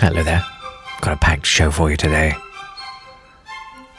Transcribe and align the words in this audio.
Hello 0.00 0.22
there. 0.22 0.44
Got 1.00 1.14
a 1.14 1.16
packed 1.16 1.44
show 1.44 1.72
for 1.72 1.90
you 1.90 1.96
today. 1.96 2.32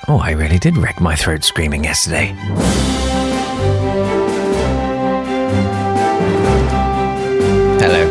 Oh, 0.08 0.17
I 0.17 0.31
really 0.31 0.58
did 0.58 0.78
wreck 0.78 1.02
my 1.02 1.14
throat 1.14 1.44
screaming 1.44 1.83
yesterday. 1.83 2.28
Hello. 7.81 8.08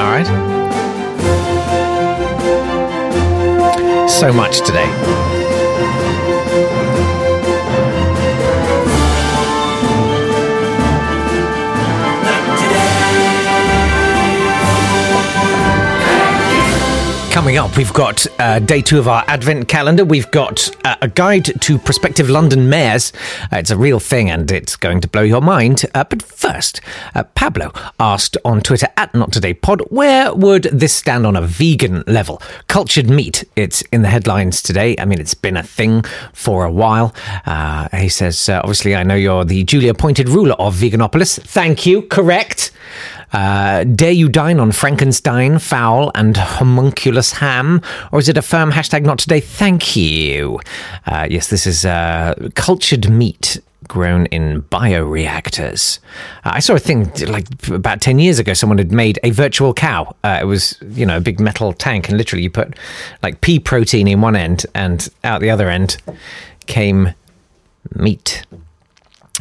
All 0.00 0.10
right. 0.10 0.26
So 4.10 4.32
much 4.32 4.58
today. 4.66 5.29
Coming 17.40 17.56
up, 17.56 17.74
we've 17.78 17.94
got 17.94 18.26
uh, 18.38 18.58
day 18.58 18.82
two 18.82 18.98
of 18.98 19.08
our 19.08 19.24
Advent 19.26 19.66
calendar. 19.66 20.04
We've 20.04 20.30
got 20.30 20.70
uh, 20.84 20.96
a 21.00 21.08
guide 21.08 21.46
to 21.62 21.78
prospective 21.78 22.28
London 22.28 22.68
mayors. 22.68 23.14
Uh, 23.50 23.56
it's 23.56 23.70
a 23.70 23.78
real 23.78 23.98
thing 23.98 24.28
and 24.28 24.52
it's 24.52 24.76
going 24.76 25.00
to 25.00 25.08
blow 25.08 25.22
your 25.22 25.40
mind. 25.40 25.86
Uh, 25.94 26.04
but 26.04 26.22
first, 26.22 26.82
uh, 27.14 27.22
Pablo 27.22 27.72
asked 27.98 28.36
on 28.44 28.60
Twitter 28.60 28.88
at 28.98 29.14
Not 29.14 29.32
Today 29.32 29.54
Pod, 29.54 29.80
where 29.88 30.34
would 30.34 30.64
this 30.64 30.92
stand 30.92 31.26
on 31.26 31.34
a 31.34 31.40
vegan 31.40 32.04
level? 32.06 32.42
Cultured 32.68 33.08
meat, 33.08 33.42
it's 33.56 33.80
in 33.90 34.02
the 34.02 34.08
headlines 34.08 34.60
today. 34.60 34.94
I 34.98 35.06
mean, 35.06 35.18
it's 35.18 35.32
been 35.32 35.56
a 35.56 35.62
thing 35.62 36.02
for 36.34 36.66
a 36.66 36.70
while. 36.70 37.14
Uh, 37.46 37.88
he 37.96 38.10
says, 38.10 38.50
obviously, 38.50 38.94
I 38.94 39.02
know 39.02 39.14
you're 39.14 39.46
the 39.46 39.64
duly 39.64 39.88
appointed 39.88 40.28
ruler 40.28 40.56
of 40.58 40.74
Veganopolis. 40.74 41.40
Thank 41.40 41.86
you, 41.86 42.02
correct. 42.02 42.70
Uh, 43.32 43.84
dare 43.84 44.10
you 44.10 44.28
dine 44.28 44.58
on 44.58 44.72
Frankenstein, 44.72 45.58
fowl, 45.58 46.10
and 46.14 46.36
homunculus 46.36 47.32
ham? 47.32 47.80
Or 48.12 48.18
is 48.18 48.28
it 48.28 48.36
a 48.36 48.42
firm 48.42 48.72
hashtag 48.72 49.02
not 49.02 49.18
today? 49.18 49.40
Thank 49.40 49.96
you. 49.96 50.60
Uh, 51.06 51.26
yes, 51.30 51.48
this 51.48 51.66
is 51.66 51.84
uh, 51.84 52.34
cultured 52.54 53.08
meat 53.08 53.60
grown 53.90 54.26
in 54.26 54.62
bioreactors. 54.62 55.98
Uh, 56.44 56.52
I 56.54 56.60
saw 56.60 56.74
a 56.74 56.78
thing 56.78 57.10
like 57.26 57.46
about 57.68 58.00
10 58.00 58.20
years 58.20 58.38
ago, 58.38 58.54
someone 58.54 58.78
had 58.78 58.92
made 58.92 59.18
a 59.24 59.30
virtual 59.30 59.74
cow. 59.74 60.14
Uh, 60.22 60.38
it 60.40 60.44
was, 60.44 60.78
you 60.90 61.04
know, 61.04 61.16
a 61.16 61.20
big 61.20 61.40
metal 61.40 61.72
tank, 61.72 62.08
and 62.08 62.16
literally 62.16 62.44
you 62.44 62.50
put 62.50 62.78
like 63.22 63.40
pea 63.40 63.58
protein 63.58 64.06
in 64.06 64.20
one 64.20 64.36
end, 64.36 64.64
and 64.74 65.08
out 65.24 65.40
the 65.40 65.50
other 65.50 65.68
end 65.68 65.96
came 66.66 67.14
meat. 67.96 68.44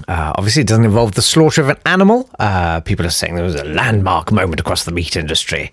Uh, 0.07 0.33
obviously, 0.35 0.61
it 0.61 0.67
doesn't 0.67 0.85
involve 0.85 1.13
the 1.13 1.21
slaughter 1.21 1.61
of 1.61 1.69
an 1.69 1.77
animal. 1.85 2.29
Uh, 2.39 2.79
people 2.81 3.05
are 3.05 3.11
saying 3.11 3.35
there 3.35 3.43
was 3.43 3.55
a 3.55 3.63
landmark 3.63 4.31
moment 4.31 4.59
across 4.59 4.83
the 4.83 4.91
meat 4.91 5.15
industry. 5.15 5.71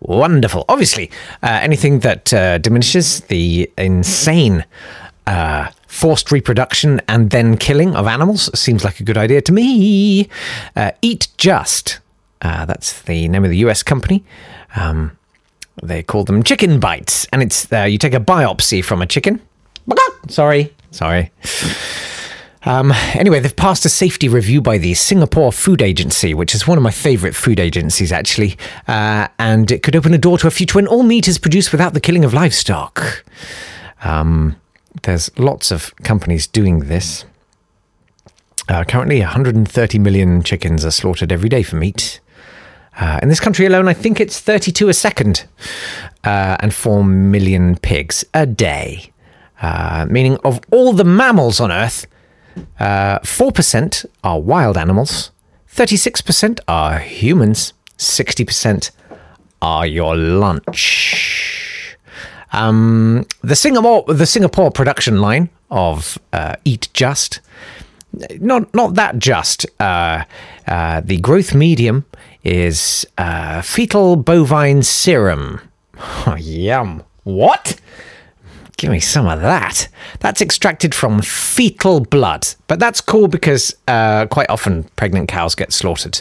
Wonderful. 0.00 0.64
Obviously, 0.68 1.10
uh, 1.42 1.58
anything 1.62 2.00
that 2.00 2.32
uh, 2.32 2.58
diminishes 2.58 3.20
the 3.22 3.70
insane 3.78 4.64
uh, 5.26 5.70
forced 5.86 6.30
reproduction 6.30 7.00
and 7.08 7.30
then 7.30 7.56
killing 7.56 7.94
of 7.96 8.06
animals 8.06 8.50
seems 8.58 8.84
like 8.84 9.00
a 9.00 9.04
good 9.04 9.16
idea 9.16 9.40
to 9.40 9.52
me. 9.52 10.28
Uh, 10.76 10.90
Eat 11.00 11.28
Just. 11.38 12.00
that's 12.40 13.02
the 13.02 13.28
name 13.28 13.44
of 13.44 13.50
the 13.50 13.58
US 13.58 13.82
company. 13.82 14.24
Um, 14.76 15.16
they 15.82 16.02
call 16.02 16.24
them 16.24 16.42
chicken 16.42 16.78
bites, 16.78 17.26
and 17.32 17.42
it's 17.42 17.66
you 17.70 17.98
take 17.98 18.14
a 18.14 18.20
biopsy 18.20 18.84
from 18.84 19.02
a 19.02 19.06
chicken. 19.06 19.40
Sorry, 20.28 20.72
sorry. 20.90 21.30
Um, 22.66 22.92
anyway, 23.12 23.40
they've 23.40 23.54
passed 23.54 23.84
a 23.84 23.90
safety 23.90 24.28
review 24.28 24.60
by 24.62 24.78
the 24.78 24.94
Singapore 24.94 25.52
Food 25.52 25.82
Agency, 25.82 26.32
which 26.32 26.54
is 26.54 26.66
one 26.66 26.78
of 26.78 26.82
my 26.82 26.90
favourite 26.90 27.34
food 27.34 27.60
agencies, 27.60 28.10
actually. 28.10 28.56
Uh, 28.88 29.28
and 29.38 29.70
it 29.70 29.82
could 29.82 29.94
open 29.94 30.14
a 30.14 30.18
door 30.18 30.38
to 30.38 30.46
a 30.46 30.50
future 30.50 30.78
when 30.78 30.86
all 30.86 31.02
meat 31.02 31.28
is 31.28 31.38
produced 31.38 31.72
without 31.72 31.92
the 31.92 32.00
killing 32.00 32.24
of 32.24 32.32
livestock. 32.32 33.24
Um, 34.02 34.56
there's 35.02 35.36
lots 35.38 35.70
of 35.70 35.94
companies 35.96 36.46
doing 36.46 36.80
this. 36.80 37.24
Uh, 38.68 38.84
currently, 38.84 39.20
130 39.20 39.98
million 39.98 40.42
chickens 40.42 40.84
are 40.84 40.90
slaughtered 40.90 41.30
every 41.30 41.50
day 41.50 41.62
for 41.62 41.76
meat. 41.76 42.20
Uh, 42.98 43.18
in 43.22 43.28
this 43.28 43.40
country 43.40 43.66
alone, 43.66 43.88
I 43.88 43.92
think 43.92 44.20
it's 44.20 44.40
32 44.40 44.88
a 44.88 44.94
second, 44.94 45.46
uh, 46.22 46.56
and 46.60 46.72
4 46.72 47.04
million 47.04 47.76
pigs 47.76 48.24
a 48.32 48.46
day. 48.46 49.10
Uh, 49.60 50.06
meaning, 50.08 50.38
of 50.44 50.60
all 50.70 50.92
the 50.92 51.04
mammals 51.04 51.60
on 51.60 51.70
Earth, 51.70 52.06
uh, 52.78 53.18
4% 53.20 54.06
are 54.22 54.40
wild 54.40 54.76
animals, 54.76 55.30
36% 55.70 56.60
are 56.68 56.98
humans, 56.98 57.72
60% 57.98 58.90
are 59.62 59.86
your 59.86 60.16
lunch. 60.16 61.96
Um, 62.52 63.26
the 63.42 63.56
Singapore 63.56 64.04
the 64.06 64.26
Singapore 64.26 64.70
production 64.70 65.20
line 65.20 65.48
of 65.70 66.18
uh, 66.32 66.54
Eat 66.64 66.88
Just, 66.92 67.40
not 68.38 68.72
not 68.74 68.94
that 68.94 69.18
just. 69.18 69.66
Uh, 69.80 70.24
uh, 70.68 71.00
the 71.00 71.18
growth 71.18 71.52
medium 71.52 72.04
is 72.44 73.06
uh, 73.18 73.60
fetal 73.62 74.16
bovine 74.16 74.82
serum. 74.82 75.60
Oh, 75.98 76.36
yum! 76.38 77.02
What? 77.24 77.80
Give 78.84 78.92
me 78.92 79.00
some 79.00 79.26
of 79.26 79.40
that. 79.40 79.88
That's 80.20 80.42
extracted 80.42 80.94
from 80.94 81.22
fetal 81.22 82.00
blood. 82.00 82.46
But 82.66 82.80
that's 82.80 83.00
cool 83.00 83.28
because 83.28 83.74
uh, 83.88 84.26
quite 84.26 84.50
often 84.50 84.84
pregnant 84.96 85.26
cows 85.26 85.54
get 85.54 85.72
slaughtered. 85.72 86.20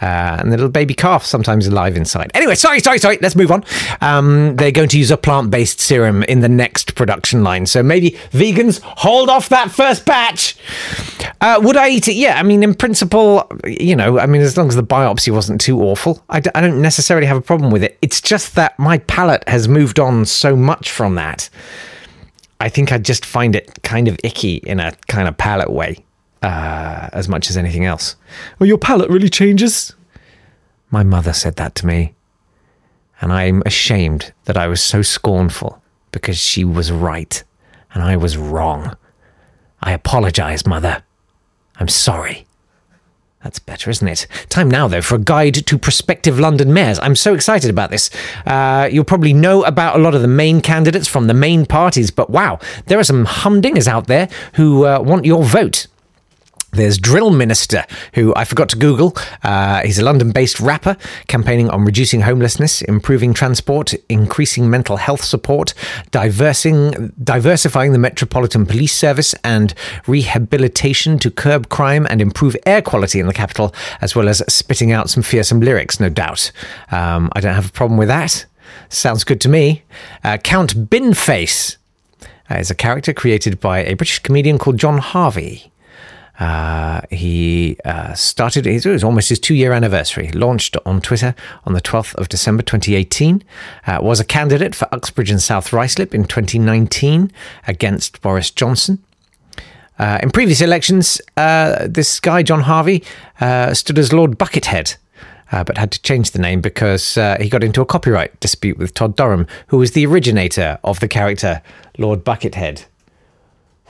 Uh, 0.00 0.36
and 0.38 0.52
the 0.52 0.56
little 0.56 0.70
baby 0.70 0.94
calf 0.94 1.24
sometimes 1.24 1.66
alive 1.66 1.96
inside. 1.96 2.30
Anyway, 2.34 2.54
sorry, 2.54 2.78
sorry, 2.78 2.98
sorry. 2.98 3.18
Let's 3.20 3.34
move 3.34 3.50
on. 3.50 3.64
Um, 4.00 4.54
they're 4.54 4.70
going 4.70 4.90
to 4.90 4.98
use 4.98 5.10
a 5.10 5.16
plant 5.16 5.50
based 5.50 5.80
serum 5.80 6.22
in 6.22 6.38
the 6.38 6.48
next 6.48 6.94
production 6.94 7.42
line. 7.42 7.66
So 7.66 7.82
maybe 7.82 8.12
vegans 8.30 8.80
hold 8.80 9.28
off 9.28 9.48
that 9.48 9.72
first 9.72 10.06
batch. 10.06 10.56
Uh, 11.40 11.58
would 11.64 11.76
I 11.76 11.88
eat 11.88 12.06
it? 12.06 12.14
Yeah. 12.14 12.38
I 12.38 12.44
mean, 12.44 12.62
in 12.62 12.76
principle, 12.76 13.50
you 13.66 13.96
know, 13.96 14.20
I 14.20 14.26
mean, 14.26 14.40
as 14.40 14.56
long 14.56 14.68
as 14.68 14.76
the 14.76 14.84
biopsy 14.84 15.32
wasn't 15.32 15.60
too 15.60 15.82
awful, 15.82 16.22
I 16.30 16.38
d- 16.38 16.50
I 16.54 16.60
don't 16.60 16.80
necessarily 16.80 17.26
have 17.26 17.36
a 17.36 17.42
problem 17.42 17.72
with 17.72 17.82
it. 17.82 17.98
It's 18.02 18.20
just 18.20 18.54
that 18.54 18.78
my 18.78 18.98
palate 18.98 19.42
has 19.48 19.66
moved 19.66 19.98
on 19.98 20.26
so 20.26 20.54
much 20.54 20.92
from 20.92 21.16
that. 21.16 21.50
I 22.64 22.70
think 22.70 22.92
I 22.92 22.96
just 22.96 23.26
find 23.26 23.54
it 23.54 23.82
kind 23.82 24.08
of 24.08 24.18
icky 24.24 24.54
in 24.54 24.80
a 24.80 24.92
kind 25.06 25.28
of 25.28 25.36
palate 25.36 25.70
way, 25.70 26.02
uh, 26.40 27.10
as 27.12 27.28
much 27.28 27.50
as 27.50 27.58
anything 27.58 27.84
else. 27.84 28.16
Well, 28.58 28.66
your 28.66 28.78
palate 28.78 29.10
really 29.10 29.28
changes. 29.28 29.94
My 30.90 31.02
mother 31.02 31.34
said 31.34 31.56
that 31.56 31.74
to 31.74 31.86
me, 31.86 32.14
and 33.20 33.30
I'm 33.30 33.62
ashamed 33.66 34.32
that 34.46 34.56
I 34.56 34.66
was 34.66 34.80
so 34.80 35.02
scornful 35.02 35.82
because 36.10 36.38
she 36.38 36.64
was 36.64 36.90
right 36.90 37.44
and 37.92 38.02
I 38.02 38.16
was 38.16 38.38
wrong. 38.38 38.96
I 39.82 39.92
apologize, 39.92 40.66
mother. 40.66 41.02
I'm 41.76 41.88
sorry. 41.88 42.46
That's 43.44 43.58
better, 43.58 43.90
isn't 43.90 44.08
it? 44.08 44.26
Time 44.48 44.70
now, 44.70 44.88
though, 44.88 45.02
for 45.02 45.16
a 45.16 45.18
guide 45.18 45.54
to 45.66 45.78
prospective 45.78 46.40
London 46.40 46.72
mayors. 46.72 46.98
I'm 47.00 47.14
so 47.14 47.34
excited 47.34 47.68
about 47.68 47.90
this. 47.90 48.08
Uh, 48.46 48.88
you'll 48.90 49.04
probably 49.04 49.34
know 49.34 49.64
about 49.64 49.96
a 49.96 49.98
lot 49.98 50.14
of 50.14 50.22
the 50.22 50.28
main 50.28 50.62
candidates 50.62 51.06
from 51.06 51.26
the 51.26 51.34
main 51.34 51.66
parties, 51.66 52.10
but 52.10 52.30
wow, 52.30 52.58
there 52.86 52.98
are 52.98 53.04
some 53.04 53.26
humdingers 53.26 53.86
out 53.86 54.06
there 54.06 54.30
who 54.54 54.86
uh, 54.86 54.98
want 54.98 55.26
your 55.26 55.44
vote. 55.44 55.88
There's 56.74 56.98
Drill 56.98 57.30
Minister, 57.30 57.84
who 58.14 58.34
I 58.34 58.44
forgot 58.44 58.68
to 58.70 58.76
Google. 58.76 59.16
Uh, 59.44 59.82
he's 59.82 59.98
a 59.98 60.04
London 60.04 60.32
based 60.32 60.58
rapper 60.58 60.96
campaigning 61.28 61.70
on 61.70 61.84
reducing 61.84 62.22
homelessness, 62.22 62.82
improving 62.82 63.32
transport, 63.32 63.94
increasing 64.08 64.68
mental 64.68 64.96
health 64.96 65.22
support, 65.22 65.72
diversifying 66.10 67.92
the 67.92 67.98
Metropolitan 67.98 68.66
Police 68.66 68.92
Service, 68.92 69.34
and 69.44 69.72
rehabilitation 70.08 71.18
to 71.20 71.30
curb 71.30 71.68
crime 71.68 72.08
and 72.10 72.20
improve 72.20 72.56
air 72.66 72.82
quality 72.82 73.20
in 73.20 73.28
the 73.28 73.32
capital, 73.32 73.72
as 74.00 74.16
well 74.16 74.28
as 74.28 74.42
spitting 74.52 74.90
out 74.90 75.08
some 75.08 75.22
fearsome 75.22 75.60
lyrics, 75.60 76.00
no 76.00 76.08
doubt. 76.08 76.50
Um, 76.90 77.30
I 77.34 77.40
don't 77.40 77.54
have 77.54 77.68
a 77.68 77.72
problem 77.72 77.98
with 77.98 78.08
that. 78.08 78.46
Sounds 78.88 79.22
good 79.22 79.40
to 79.42 79.48
me. 79.48 79.82
Uh, 80.24 80.38
Count 80.38 80.90
Binface 80.90 81.76
uh, 82.50 82.56
is 82.56 82.70
a 82.70 82.74
character 82.74 83.12
created 83.12 83.60
by 83.60 83.78
a 83.84 83.94
British 83.94 84.18
comedian 84.18 84.58
called 84.58 84.76
John 84.76 84.98
Harvey. 84.98 85.70
Uh, 86.38 87.00
he 87.10 87.76
uh, 87.84 88.12
started, 88.14 88.66
it 88.66 88.84
was 88.84 89.04
almost 89.04 89.28
his 89.28 89.38
two 89.38 89.54
year 89.54 89.72
anniversary, 89.72 90.30
launched 90.32 90.76
on 90.84 91.00
Twitter 91.00 91.34
on 91.64 91.74
the 91.74 91.80
12th 91.80 92.14
of 92.16 92.28
December 92.28 92.62
2018, 92.62 93.42
uh, 93.86 93.98
was 94.02 94.18
a 94.18 94.24
candidate 94.24 94.74
for 94.74 94.92
Uxbridge 94.92 95.30
and 95.30 95.40
South 95.40 95.70
Ruislip 95.70 96.12
in 96.12 96.24
2019 96.24 97.30
against 97.68 98.20
Boris 98.20 98.50
Johnson. 98.50 99.02
Uh, 99.96 100.18
in 100.24 100.30
previous 100.30 100.60
elections, 100.60 101.20
uh, 101.36 101.86
this 101.88 102.18
guy, 102.18 102.42
John 102.42 102.62
Harvey, 102.62 103.04
uh, 103.40 103.72
stood 103.74 103.98
as 103.98 104.12
Lord 104.12 104.38
Buckethead. 104.38 104.96
but 105.52 105.78
had 105.78 105.92
to 105.92 106.02
change 106.02 106.32
the 106.32 106.40
name 106.40 106.60
because 106.60 107.14
he 107.38 107.48
got 107.48 107.62
into 107.62 107.80
a 107.80 107.86
copyright 107.86 108.40
dispute 108.40 108.76
with 108.76 108.92
Todd 108.92 109.14
Durham, 109.14 109.46
who 109.68 109.78
was 109.78 109.92
the 109.92 110.04
originator 110.04 110.80
of 110.82 110.98
the 110.98 111.06
character 111.06 111.62
Lord 111.96 112.24
Buckethead. 112.24 112.86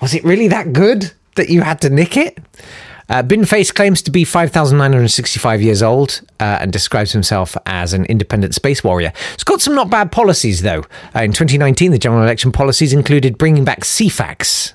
Was 0.03 0.13
it 0.13 0.23
really 0.25 0.49
that 0.49 0.75
good? 0.75 1.13
That 1.37 1.49
you 1.49 1.63
had 1.63 1.81
to 1.81 1.91
nick 1.91 2.17
it. 2.17 2.39
Uh, 3.09 3.23
Binface 3.23 3.75
claims 3.75 4.01
to 4.03 4.11
be 4.11 4.25
5,965 4.25 5.61
years 5.61 5.83
old 5.83 6.23
uh, 6.41 6.59
and 6.61 6.73
describes 6.73 7.13
himself 7.13 7.57
as 7.67 7.93
an 7.93 8.07
independent 8.07 8.55
space 8.55 8.83
warrior. 8.83 9.13
It's 9.35 9.45
got 9.45 9.61
some 9.61 9.75
not 9.75 9.91
bad 9.91 10.11
policies, 10.11 10.63
though. 10.63 10.85
Uh, 11.15 11.23
in 11.23 11.33
2019, 11.33 11.91
the 11.91 11.99
general 11.99 12.23
election 12.23 12.51
policies 12.51 12.93
included 12.93 13.37
bringing 13.37 13.65
back 13.65 13.81
Ceefax, 13.81 14.73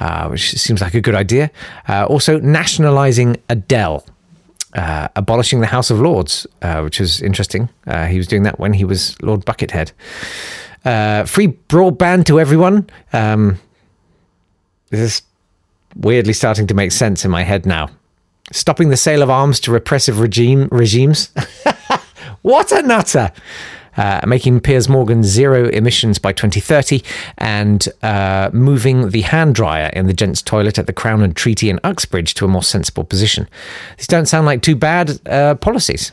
uh, 0.00 0.28
which 0.28 0.52
seems 0.52 0.82
like 0.82 0.94
a 0.94 1.00
good 1.00 1.14
idea. 1.14 1.50
Uh, 1.88 2.04
also, 2.06 2.38
nationalising 2.40 3.36
Adele. 3.48 4.04
Uh, 4.74 5.08
abolishing 5.16 5.60
the 5.60 5.66
House 5.66 5.90
of 5.90 6.00
Lords, 6.00 6.46
which 6.82 7.00
was 7.00 7.22
interesting. 7.22 7.70
he 8.08 8.18
was 8.18 8.26
doing 8.26 8.42
that 8.42 8.58
when 8.58 8.74
he 8.74 8.84
was 8.84 9.16
Lord 9.22 9.46
Buckethead. 9.46 9.92
free 11.26 11.48
broadband 11.68 12.26
to 12.26 12.38
everyone. 12.38 12.90
Um, 13.14 13.58
this 14.90 15.22
weirdly 15.96 16.32
starting 16.32 16.66
to 16.66 16.74
make 16.74 16.92
sense 16.92 17.24
in 17.24 17.30
my 17.30 17.42
head 17.42 17.66
now. 17.66 17.88
Stopping 18.52 18.90
the 18.90 18.96
sale 18.96 19.22
of 19.22 19.30
arms 19.30 19.58
to 19.60 19.72
repressive 19.72 20.20
regime 20.20 20.68
regimes. 20.70 21.30
what 22.42 22.70
a 22.72 22.82
nutter! 22.82 23.32
Uh, 23.96 24.20
making 24.26 24.60
Piers 24.60 24.90
Morgan 24.90 25.24
zero 25.24 25.68
emissions 25.70 26.18
by 26.18 26.30
2030, 26.30 27.02
and 27.38 27.88
uh, 28.02 28.50
moving 28.52 29.08
the 29.08 29.22
hand 29.22 29.54
dryer 29.54 29.90
in 29.94 30.06
the 30.06 30.12
gents' 30.12 30.42
toilet 30.42 30.78
at 30.78 30.86
the 30.86 30.92
Crown 30.92 31.22
and 31.22 31.34
Treaty 31.34 31.70
in 31.70 31.80
Uxbridge 31.82 32.34
to 32.34 32.44
a 32.44 32.48
more 32.48 32.62
sensible 32.62 33.04
position. 33.04 33.48
These 33.96 34.06
don't 34.06 34.26
sound 34.26 34.44
like 34.44 34.60
too 34.60 34.76
bad 34.76 35.18
uh, 35.26 35.54
policies. 35.54 36.12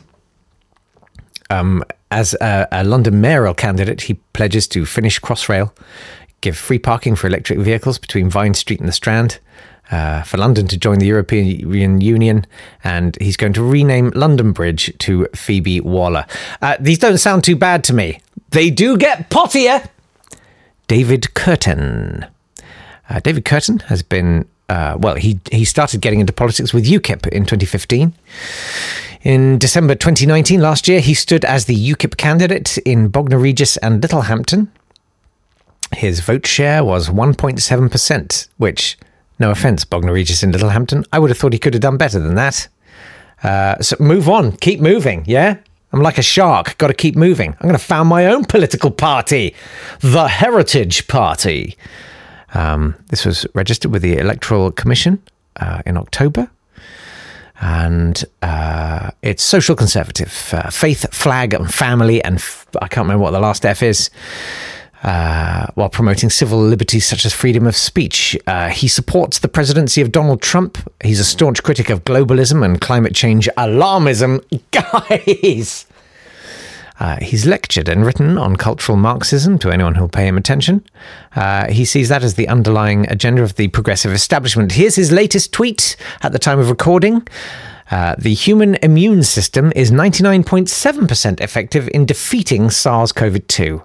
Um, 1.50 1.84
as 2.10 2.34
a, 2.40 2.66
a, 2.72 2.84
London 2.84 3.20
mayoral 3.20 3.52
candidate, 3.52 4.00
he 4.02 4.14
pledges 4.32 4.66
to 4.68 4.86
finish 4.86 5.20
Crossrail, 5.20 5.70
give 6.40 6.56
free 6.56 6.78
parking 6.78 7.16
for 7.16 7.26
electric 7.26 7.58
vehicles 7.58 7.98
between 7.98 8.30
Vine 8.30 8.54
Street 8.54 8.80
and 8.80 8.88
the 8.88 8.92
Strand, 8.92 9.40
uh, 9.90 10.22
for 10.22 10.38
London 10.38 10.66
to 10.68 10.76
join 10.76 10.98
the 10.98 11.06
European 11.06 12.00
Union, 12.00 12.46
and 12.82 13.16
he's 13.20 13.36
going 13.36 13.52
to 13.52 13.62
rename 13.62 14.10
London 14.14 14.52
Bridge 14.52 14.92
to 14.98 15.26
Phoebe 15.34 15.80
Waller. 15.80 16.26
Uh, 16.62 16.76
these 16.80 16.98
don't 16.98 17.18
sound 17.18 17.44
too 17.44 17.56
bad 17.56 17.84
to 17.84 17.92
me. 17.92 18.20
They 18.50 18.70
do 18.70 18.96
get 18.96 19.30
pottier. 19.30 19.82
David 20.86 21.28
Kurten. 21.34 22.28
Uh, 23.08 23.20
David 23.20 23.44
Kurten 23.44 23.82
has 23.82 24.02
been, 24.02 24.46
uh, 24.68 24.96
well, 24.98 25.16
he, 25.16 25.40
he 25.50 25.64
started 25.64 26.00
getting 26.00 26.20
into 26.20 26.32
politics 26.32 26.72
with 26.72 26.86
UKIP 26.86 27.26
in 27.28 27.44
2015. 27.44 28.12
In 29.22 29.58
December 29.58 29.94
2019, 29.94 30.60
last 30.60 30.86
year, 30.86 31.00
he 31.00 31.14
stood 31.14 31.44
as 31.44 31.64
the 31.64 31.92
UKIP 31.92 32.16
candidate 32.16 32.76
in 32.78 33.08
Bognor 33.08 33.38
Regis 33.38 33.76
and 33.78 34.02
Littlehampton. 34.02 34.70
His 35.92 36.20
vote 36.20 36.46
share 36.46 36.84
was 36.84 37.08
1.7%, 37.08 38.48
which 38.58 38.98
no 39.38 39.50
offence, 39.50 39.84
Bognor 39.84 40.12
Regis 40.12 40.42
in 40.42 40.52
Littlehampton. 40.52 41.04
I 41.12 41.18
would 41.18 41.30
have 41.30 41.38
thought 41.38 41.52
he 41.52 41.58
could 41.58 41.74
have 41.74 41.82
done 41.82 41.96
better 41.96 42.18
than 42.18 42.34
that. 42.34 42.68
Uh, 43.42 43.80
so 43.80 43.96
move 43.98 44.28
on, 44.28 44.52
keep 44.52 44.80
moving, 44.80 45.24
yeah? 45.26 45.56
I'm 45.92 46.00
like 46.00 46.18
a 46.18 46.22
shark, 46.22 46.76
got 46.78 46.88
to 46.88 46.94
keep 46.94 47.14
moving. 47.14 47.50
I'm 47.52 47.68
going 47.68 47.78
to 47.78 47.78
found 47.78 48.08
my 48.08 48.26
own 48.26 48.44
political 48.44 48.90
party, 48.90 49.54
the 50.00 50.26
Heritage 50.26 51.06
Party. 51.06 51.76
Um, 52.52 52.96
this 53.08 53.24
was 53.24 53.46
registered 53.54 53.92
with 53.92 54.02
the 54.02 54.16
Electoral 54.18 54.72
Commission 54.72 55.22
uh, 55.56 55.82
in 55.86 55.96
October. 55.96 56.50
And 57.60 58.24
uh, 58.42 59.12
it's 59.22 59.42
social 59.42 59.76
conservative, 59.76 60.50
uh, 60.52 60.70
faith, 60.70 61.12
flag, 61.14 61.54
and 61.54 61.72
family. 61.72 62.22
And 62.24 62.36
f- 62.36 62.66
I 62.82 62.88
can't 62.88 63.04
remember 63.04 63.22
what 63.22 63.30
the 63.30 63.40
last 63.40 63.64
F 63.64 63.82
is 63.82 64.10
uh, 65.04 65.66
while 65.74 65.90
promoting 65.90 66.30
civil 66.30 66.58
liberties 66.58 67.06
such 67.06 67.24
as 67.24 67.32
freedom 67.32 67.66
of 67.66 67.76
speech. 67.76 68.36
Uh, 68.46 68.70
he 68.70 68.88
supports 68.88 69.38
the 69.38 69.48
presidency 69.48 70.00
of 70.00 70.10
Donald 70.10 70.40
Trump. 70.40 70.78
He's 71.02 71.20
a 71.20 71.24
staunch 71.24 71.62
critic 71.62 71.90
of 71.90 72.04
globalism 72.04 72.64
and 72.64 72.80
climate 72.80 73.14
change 73.14 73.48
alarmism. 73.56 74.42
Guys! 74.70 75.86
Uh, 77.00 77.18
he's 77.20 77.44
lectured 77.44 77.88
and 77.88 78.06
written 78.06 78.38
on 78.38 78.56
cultural 78.56 78.96
Marxism 78.96 79.58
to 79.58 79.70
anyone 79.70 79.96
who'll 79.96 80.08
pay 80.08 80.26
him 80.26 80.36
attention. 80.36 80.84
Uh, 81.34 81.66
he 81.70 81.84
sees 81.84 82.08
that 82.08 82.22
as 82.22 82.34
the 82.34 82.48
underlying 82.48 83.10
agenda 83.10 83.42
of 83.42 83.56
the 83.56 83.68
progressive 83.68 84.12
establishment. 84.12 84.72
Here's 84.72 84.94
his 84.94 85.10
latest 85.10 85.52
tweet 85.52 85.96
at 86.22 86.32
the 86.32 86.38
time 86.38 86.60
of 86.60 86.70
recording. 86.70 87.26
Uh, 87.90 88.14
the 88.18 88.34
human 88.34 88.76
immune 88.76 89.22
system 89.22 89.72
is 89.76 89.90
99.7% 89.90 91.40
effective 91.40 91.88
in 91.92 92.06
defeating 92.06 92.70
SARS 92.70 93.12
CoV 93.12 93.46
2. 93.46 93.82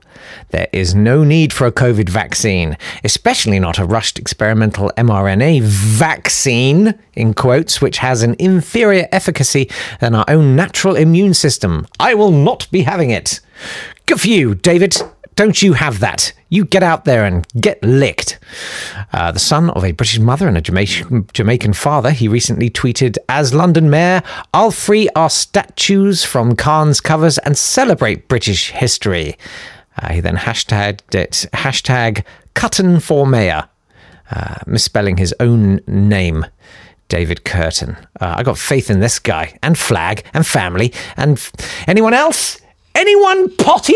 There 0.49 0.67
is 0.71 0.95
no 0.95 1.23
need 1.23 1.51
for 1.51 1.67
a 1.67 1.71
COVID 1.71 2.09
vaccine, 2.09 2.77
especially 3.03 3.59
not 3.59 3.77
a 3.77 3.85
rushed 3.85 4.17
experimental 4.17 4.91
mRNA 4.97 5.61
vaccine, 5.63 6.97
in 7.13 7.33
quotes, 7.33 7.81
which 7.81 7.97
has 7.97 8.23
an 8.23 8.35
inferior 8.39 9.07
efficacy 9.11 9.69
than 9.99 10.15
our 10.15 10.25
own 10.27 10.55
natural 10.55 10.95
immune 10.95 11.33
system. 11.33 11.85
I 11.99 12.13
will 12.13 12.31
not 12.31 12.69
be 12.71 12.83
having 12.83 13.11
it. 13.11 13.41
Good 14.05 14.21
for 14.21 14.27
you, 14.27 14.55
David. 14.55 14.97
Don't 15.39 15.61
you 15.61 15.71
have 15.71 16.01
that? 16.01 16.33
You 16.49 16.65
get 16.65 16.83
out 16.83 17.05
there 17.05 17.23
and 17.23 17.47
get 17.61 17.81
licked. 17.81 18.39
Uh, 19.13 19.31
the 19.31 19.39
son 19.39 19.69
of 19.69 19.85
a 19.85 19.93
British 19.93 20.19
mother 20.19 20.49
and 20.49 20.57
a 20.57 21.23
Jamaican, 21.31 21.71
father, 21.71 22.11
he 22.11 22.27
recently 22.27 22.69
tweeted, 22.69 23.17
As 23.29 23.53
London 23.53 23.89
Mayor, 23.89 24.21
I'll 24.53 24.71
free 24.71 25.07
our 25.15 25.29
statues 25.29 26.25
from 26.25 26.57
Cannes 26.57 26.99
covers 26.99 27.37
and 27.37 27.57
celebrate 27.57 28.27
British 28.27 28.71
history. 28.71 29.37
Uh, 29.97 30.11
he 30.11 30.19
then 30.19 30.35
hashtagged 30.35 31.15
it, 31.15 31.45
hashtag 31.53 32.25
Cutton 32.53 32.99
for 32.99 33.25
Mayor, 33.25 33.69
uh, 34.31 34.55
misspelling 34.67 35.15
his 35.15 35.33
own 35.39 35.79
name. 35.87 36.45
David 37.07 37.45
Kurten. 37.45 37.97
Uh, 38.19 38.35
I 38.39 38.43
got 38.43 38.57
faith 38.57 38.89
in 38.89 38.99
this 38.99 39.19
guy, 39.19 39.57
and 39.63 39.77
flag, 39.77 40.25
and 40.33 40.45
family, 40.45 40.93
and 41.15 41.37
f- 41.37 41.53
anyone 41.87 42.13
else? 42.13 42.59
Anyone 42.93 43.55
pottier? 43.55 43.95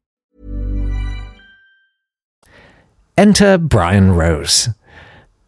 Enter 3.17 3.57
Brian 3.57 4.13
Rose. 4.13 4.69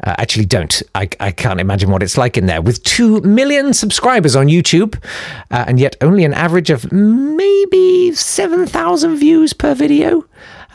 Uh, 0.04 0.16
actually, 0.18 0.46
don't. 0.46 0.84
I, 0.96 1.08
I 1.20 1.32
can't 1.32 1.62
imagine 1.62 1.90
what 1.90 2.04
it's 2.04 2.18
like 2.18 2.38
in 2.38 2.46
there. 2.46 2.62
With 2.62 2.84
2 2.84 3.22
million 3.22 3.74
subscribers 3.74 4.36
on 4.36 4.48
YouTube, 4.48 5.02
uh, 5.50 5.64
and 5.66 5.80
yet 5.80 5.96
only 6.02 6.26
an 6.26 6.34
average 6.34 6.70
of 6.70 6.92
maybe 6.92 8.12
7,000 8.14 9.16
views 9.16 9.54
per 9.54 9.74
video. 9.74 10.26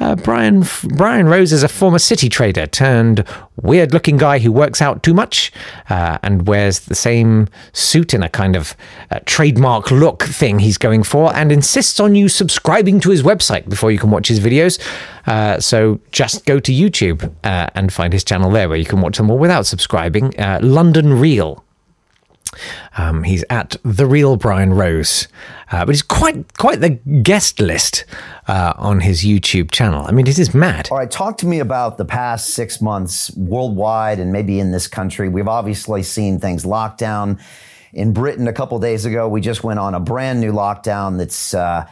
Uh, 0.01 0.15
Brian 0.15 0.65
Brian 0.85 1.27
Rose 1.27 1.53
is 1.53 1.63
a 1.63 1.69
former 1.69 1.99
city 1.99 2.29
trader 2.29 2.67
turned 2.67 3.25
weird 3.57 3.93
looking 3.93 4.17
guy 4.17 4.39
who 4.39 4.53
works 4.53 4.81
out 4.81 5.03
too 5.03 5.13
much 5.13 5.53
uh, 5.91 6.19
and 6.23 6.47
wears 6.47 6.81
the 6.81 6.95
same 6.95 7.49
suit 7.73 8.15
in 8.15 8.23
a 8.23 8.29
kind 8.29 8.55
of 8.55 8.77
uh, 9.11 9.19
trademark 9.27 9.91
look 9.91 10.23
thing 10.23 10.61
he's 10.61 10.79
going 10.79 11.03
for 11.03 11.35
and 11.35 11.51
insists 11.51 11.99
on 11.99 12.15
you 12.15 12.29
subscribing 12.29 13.01
to 13.01 13.11
his 13.11 13.23
website 13.23 13.69
before 13.69 13.91
you 13.91 13.99
can 13.99 14.11
watch 14.11 14.29
his 14.29 14.41
videos. 14.41 14.79
Uh, 15.27 15.61
so 15.61 16.01
just 16.13 16.47
go 16.47 16.61
to 16.61 16.73
YouTube 16.73 17.25
uh, 17.45 17.69
and 17.75 17.93
find 17.93 18.13
his 18.13 18.25
channel 18.25 18.51
there 18.51 18.69
where 18.69 18.79
you 18.79 18.85
can 18.85 19.01
watch 19.01 19.17
them 19.17 19.31
all 19.31 19.39
without 19.39 19.67
subscribing. 19.67 20.39
Uh, 20.39 20.61
London 20.63 21.19
Real. 21.19 21.65
Um, 22.97 23.23
he's 23.23 23.45
at 23.51 23.77
the 23.83 24.07
real 24.07 24.37
Brian 24.37 24.73
Rose, 24.75 25.29
uh, 25.71 25.85
but 25.85 25.95
he's 25.95 26.03
quite 26.03 26.57
quite 26.57 26.81
the 26.81 26.91
guest 26.91 27.61
list 27.61 28.05
uh, 28.47 28.75
on 28.77 29.01
his 29.01 29.23
YouTube 29.23 29.71
channel. 29.71 30.05
I 30.07 30.13
mean, 30.13 30.27
it 30.27 30.39
is 30.39 30.55
mad. 30.55 30.89
All 30.91 30.99
right, 30.99 31.11
talk 31.11 31.39
to 31.39 31.47
me 31.47 31.59
about 31.61 31.99
the 31.99 32.05
past 32.05 32.51
six 32.51 32.81
months 32.81 33.35
worldwide 33.37 34.19
and 34.19 34.33
maybe 34.33 34.61
in 34.61 34.73
this 34.73 34.87
country. 34.87 35.29
We've 35.29 35.49
obviously 35.49 36.03
seen 36.03 36.41
things 36.41 36.65
lockdown 36.65 37.41
in 37.93 38.13
Britain 38.13 38.49
a 38.49 38.53
couple 38.53 38.79
days 38.79 39.05
ago. 39.05 39.29
We 39.29 39.41
just 39.41 39.65
went 39.65 39.79
on 39.79 39.95
a 39.95 40.01
brand 40.01 40.41
new 40.41 40.53
lockdown 40.53 41.19
that's. 41.19 41.55
Uh, 41.55 41.89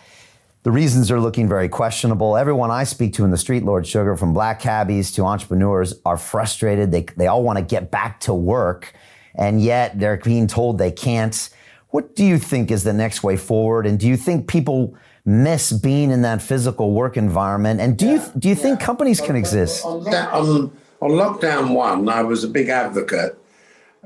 the 0.66 0.72
reasons 0.72 1.12
are 1.12 1.20
looking 1.20 1.48
very 1.48 1.68
questionable. 1.68 2.36
Everyone 2.36 2.72
I 2.72 2.82
speak 2.82 3.12
to 3.12 3.24
in 3.24 3.30
the 3.30 3.36
street, 3.36 3.62
Lord 3.62 3.86
Sugar, 3.86 4.16
from 4.16 4.32
black 4.32 4.58
cabbies 4.58 5.12
to 5.12 5.22
entrepreneurs, 5.22 5.94
are 6.04 6.16
frustrated. 6.16 6.90
They, 6.90 7.02
they 7.16 7.28
all 7.28 7.44
want 7.44 7.60
to 7.60 7.64
get 7.64 7.92
back 7.92 8.18
to 8.22 8.34
work 8.34 8.92
and 9.36 9.62
yet 9.62 9.98
they're 9.98 10.16
being 10.16 10.46
told 10.46 10.78
they 10.78 10.90
can't. 10.90 11.48
What 11.90 12.16
do 12.16 12.24
you 12.24 12.38
think 12.38 12.70
is 12.70 12.82
the 12.84 12.92
next 12.92 13.22
way 13.22 13.36
forward? 13.36 13.86
And 13.86 13.98
do 13.98 14.08
you 14.08 14.16
think 14.16 14.48
people 14.48 14.96
miss 15.24 15.72
being 15.72 16.10
in 16.10 16.22
that 16.22 16.42
physical 16.42 16.92
work 16.92 17.16
environment? 17.16 17.80
And 17.80 17.96
do 17.96 18.06
you 18.06 18.22
do 18.38 18.48
you 18.48 18.54
think 18.54 18.80
companies 18.80 19.20
can 19.20 19.36
exist? 19.36 19.84
On, 19.84 20.06
on, 20.06 20.72
on 21.00 21.10
lockdown 21.10 21.74
one, 21.74 22.08
I 22.08 22.22
was 22.22 22.44
a 22.44 22.48
big 22.48 22.68
advocate 22.68 23.38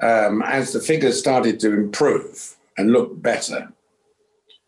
um, 0.03 0.43
as 0.43 0.73
the 0.73 0.81
figures 0.81 1.19
started 1.19 1.61
to 1.61 1.73
improve 1.73 2.57
and 2.77 2.93
look 2.93 3.21
better. 3.21 3.73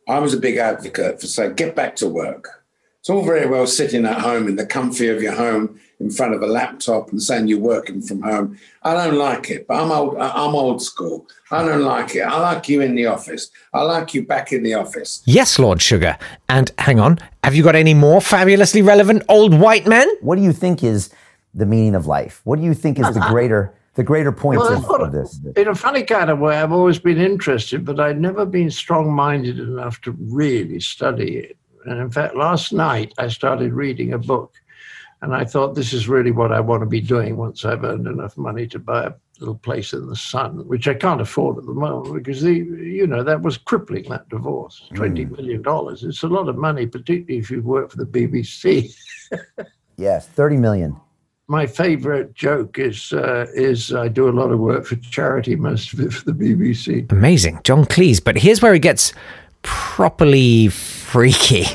I 0.09 0.19
was 0.19 0.35
a 0.35 0.39
big 0.39 0.57
advocate 0.57 1.21
for 1.21 1.27
saying, 1.27 1.55
get 1.55 1.75
back 1.75 1.97
to 1.97 2.09
work. 2.09 2.65
It's 3.01 3.11
all 3.11 3.25
very 3.25 3.47
well 3.47 3.67
sitting 3.67 4.05
at 4.07 4.21
home 4.21 4.49
in 4.49 4.57
the 4.57 4.67
comfy 4.67 5.09
of 5.09 5.23
your 5.23 5.35
home 5.35 5.81
in 6.03 6.11
front 6.11 6.35
of 6.35 6.43
a 6.43 6.47
laptop 6.47 7.11
and 7.11 7.23
saying 7.23 7.47
you're 7.47 7.59
working 7.61 8.03
from 8.03 8.23
home. 8.23 8.59
I 8.83 8.95
don't 8.95 9.17
like 9.17 9.51
it, 9.51 9.67
but 9.69 9.81
I'm 9.81 9.93
old. 9.93 10.17
I'm 10.19 10.55
old 10.55 10.83
school. 10.83 11.27
I 11.51 11.65
don't 11.65 11.83
like 11.83 12.17
it. 12.17 12.23
I 12.23 12.39
like 12.41 12.69
you 12.69 12.81
in 12.81 12.95
the 12.95 13.07
office. 13.07 13.51
I 13.73 13.83
like 13.83 14.13
you 14.13 14.27
back 14.27 14.53
in 14.53 14.63
the 14.63 14.75
office. 14.75 15.23
Yes, 15.25 15.59
Lord 15.59 15.81
Sugar. 15.81 16.19
And 16.49 16.71
hang 16.79 16.99
on, 16.99 17.19
have 17.45 17.55
you 17.55 17.63
got 17.63 17.77
any 17.77 17.95
more 17.95 18.21
fabulously 18.21 18.83
relevant 18.83 19.23
old 19.29 19.59
white 19.59 19.87
men? 19.87 20.09
What 20.21 20.37
do 20.37 20.43
you 20.43 20.53
think 20.53 20.83
is 20.83 21.11
the 21.55 21.67
meaning 21.67 21.95
of 21.95 22.07
life? 22.07 22.41
What 22.45 22.59
do 22.59 22.65
you 22.65 22.75
think 22.75 22.99
is 22.99 23.15
the 23.15 23.21
greater 23.29 23.73
the 23.95 24.03
greater 24.03 24.33
point 24.33 24.59
Well, 24.59 24.73
of, 24.73 25.01
of 25.03 25.13
this? 25.13 25.39
In 25.55 25.69
a 25.69 25.75
funny 25.75 26.03
kind 26.03 26.31
of 26.31 26.39
way, 26.39 26.57
I've 26.57 26.73
always 26.73 26.99
been 26.99 27.19
interested, 27.19 27.85
but 27.85 28.01
I'd 28.01 28.19
never 28.19 28.47
been 28.47 28.71
strong 28.71 29.13
minded 29.13 29.59
enough 29.59 30.01
to 30.03 30.17
really 30.19 30.81
study 30.81 31.37
it. 31.37 31.57
And 31.85 32.01
in 32.01 32.11
fact, 32.11 32.35
last 32.35 32.73
night 32.73 33.13
I 33.19 33.29
started 33.29 33.73
reading 33.75 34.15
a 34.15 34.19
book, 34.19 34.55
and 35.23 35.35
I 35.35 35.45
thought 35.45 35.75
this 35.75 35.93
is 35.93 36.09
really 36.09 36.33
what 36.33 36.51
I 36.51 36.59
want 36.59 36.83
to 36.83 36.87
be 36.87 37.01
doing 37.01 37.37
once 37.37 37.65
I've 37.65 37.85
earned 37.85 38.09
enough 38.09 38.37
money 38.37 38.67
to 38.67 38.79
buy 38.81 39.05
a 39.05 39.13
little 39.39 39.55
place 39.55 39.93
in 39.93 40.09
the 40.09 40.17
sun, 40.17 40.67
which 40.67 40.89
I 40.89 40.95
can't 40.95 41.21
afford 41.21 41.59
at 41.59 41.67
the 41.67 41.73
moment 41.73 42.13
because 42.13 42.43
the 42.43 42.53
you 42.53 43.07
know 43.07 43.23
that 43.23 43.41
was 43.41 43.57
crippling 43.57 44.09
that 44.11 44.29
divorce, 44.29 44.89
twenty 44.95 45.25
million 45.25 45.63
dollars. 45.63 46.03
It's 46.03 46.25
a 46.25 46.29
lot 46.29 46.49
of 46.49 46.57
money, 46.57 46.87
particularly 46.87 47.39
if 47.39 47.51
you 47.51 47.63
work 47.63 47.91
for 47.91 47.97
the 47.97 48.07
BBC. 48.07 48.95
Yes, 49.99 50.27
thirty 50.27 50.57
million. 50.57 50.97
My 51.49 51.67
favorite 51.67 52.35
joke 52.35 52.79
is 52.79 53.13
uh, 53.13 53.47
is 53.55 53.93
I 53.93 54.09
do 54.09 54.29
a 54.29 54.33
lot 54.33 54.51
of 54.51 54.59
work 54.59 54.87
for 54.87 54.97
charity, 54.97 55.55
most 55.55 55.93
of 55.93 56.01
it 56.01 56.13
for 56.13 56.25
the 56.25 56.33
BBC. 56.33 57.13
Amazing, 57.13 57.61
John 57.63 57.85
Cleese. 57.85 58.25
But 58.25 58.39
here's 58.39 58.63
where 58.63 58.75
it 58.75 58.81
gets 58.81 59.13
properly 59.63 60.69
freaky. 61.13 61.67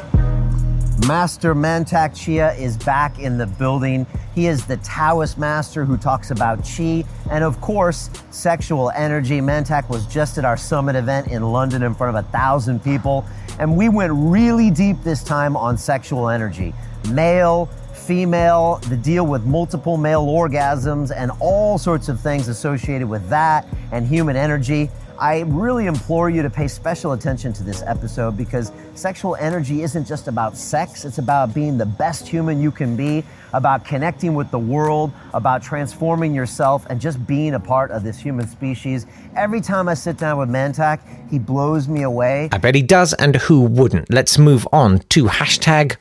Master 1.05 1.53
Mantak 1.53 2.15
Chia 2.15 2.53
is 2.53 2.75
back 2.75 3.19
in 3.19 3.37
the 3.37 3.45
building. 3.45 4.07
He 4.33 4.47
is 4.47 4.65
the 4.65 4.77
Taoist 4.77 5.37
master 5.37 5.85
who 5.85 5.95
talks 5.95 6.31
about 6.31 6.65
chi 6.65 7.03
and, 7.29 7.43
of 7.43 7.61
course, 7.61 8.09
sexual 8.31 8.89
energy. 8.89 9.39
Mantak 9.39 9.89
was 9.89 10.05
just 10.07 10.37
at 10.37 10.43
our 10.43 10.57
summit 10.57 10.95
event 10.95 11.27
in 11.27 11.43
London 11.43 11.83
in 11.83 11.93
front 11.93 12.17
of 12.17 12.25
a 12.25 12.27
thousand 12.29 12.83
people, 12.83 13.25
and 13.59 13.77
we 13.77 13.89
went 13.89 14.11
really 14.13 14.71
deep 14.71 14.97
this 15.03 15.23
time 15.23 15.55
on 15.55 15.77
sexual 15.77 16.29
energy 16.29 16.73
male, 17.11 17.67
female, 17.93 18.77
the 18.89 18.97
deal 18.97 19.25
with 19.25 19.45
multiple 19.45 19.97
male 19.97 20.25
orgasms, 20.25 21.11
and 21.15 21.31
all 21.39 21.77
sorts 21.77 22.09
of 22.09 22.19
things 22.19 22.47
associated 22.47 23.07
with 23.07 23.27
that 23.29 23.67
and 23.91 24.07
human 24.07 24.35
energy. 24.35 24.89
I 25.19 25.39
really 25.47 25.87
implore 25.87 26.29
you 26.29 26.43
to 26.43 26.49
pay 26.49 26.67
special 26.67 27.13
attention 27.13 27.51
to 27.53 27.63
this 27.63 27.81
episode 27.81 28.37
because 28.37 28.71
sexual 28.93 29.35
energy 29.37 29.81
isn't 29.81 30.05
just 30.05 30.27
about 30.27 30.55
sex, 30.55 31.05
it's 31.05 31.17
about 31.17 31.55
being 31.55 31.77
the 31.77 31.87
best 31.87 32.27
human 32.27 32.61
you 32.61 32.69
can 32.69 32.95
be, 32.95 33.23
about 33.53 33.83
connecting 33.83 34.35
with 34.35 34.51
the 34.51 34.59
world, 34.59 35.11
about 35.33 35.63
transforming 35.63 36.35
yourself, 36.35 36.85
and 36.89 37.01
just 37.01 37.25
being 37.25 37.55
a 37.55 37.59
part 37.59 37.89
of 37.89 38.03
this 38.03 38.19
human 38.19 38.47
species. 38.47 39.07
Every 39.35 39.59
time 39.59 39.89
I 39.89 39.95
sit 39.95 40.17
down 40.17 40.37
with 40.37 40.49
Mantak, 40.49 40.99
he 41.31 41.39
blows 41.39 41.87
me 41.87 42.03
away. 42.03 42.49
I 42.51 42.59
bet 42.59 42.75
he 42.75 42.83
does, 42.83 43.13
and 43.13 43.37
who 43.37 43.61
wouldn't? 43.61 44.11
Let's 44.11 44.37
move 44.37 44.67
on 44.71 44.99
to 45.09 45.25
hashtag 45.25 45.95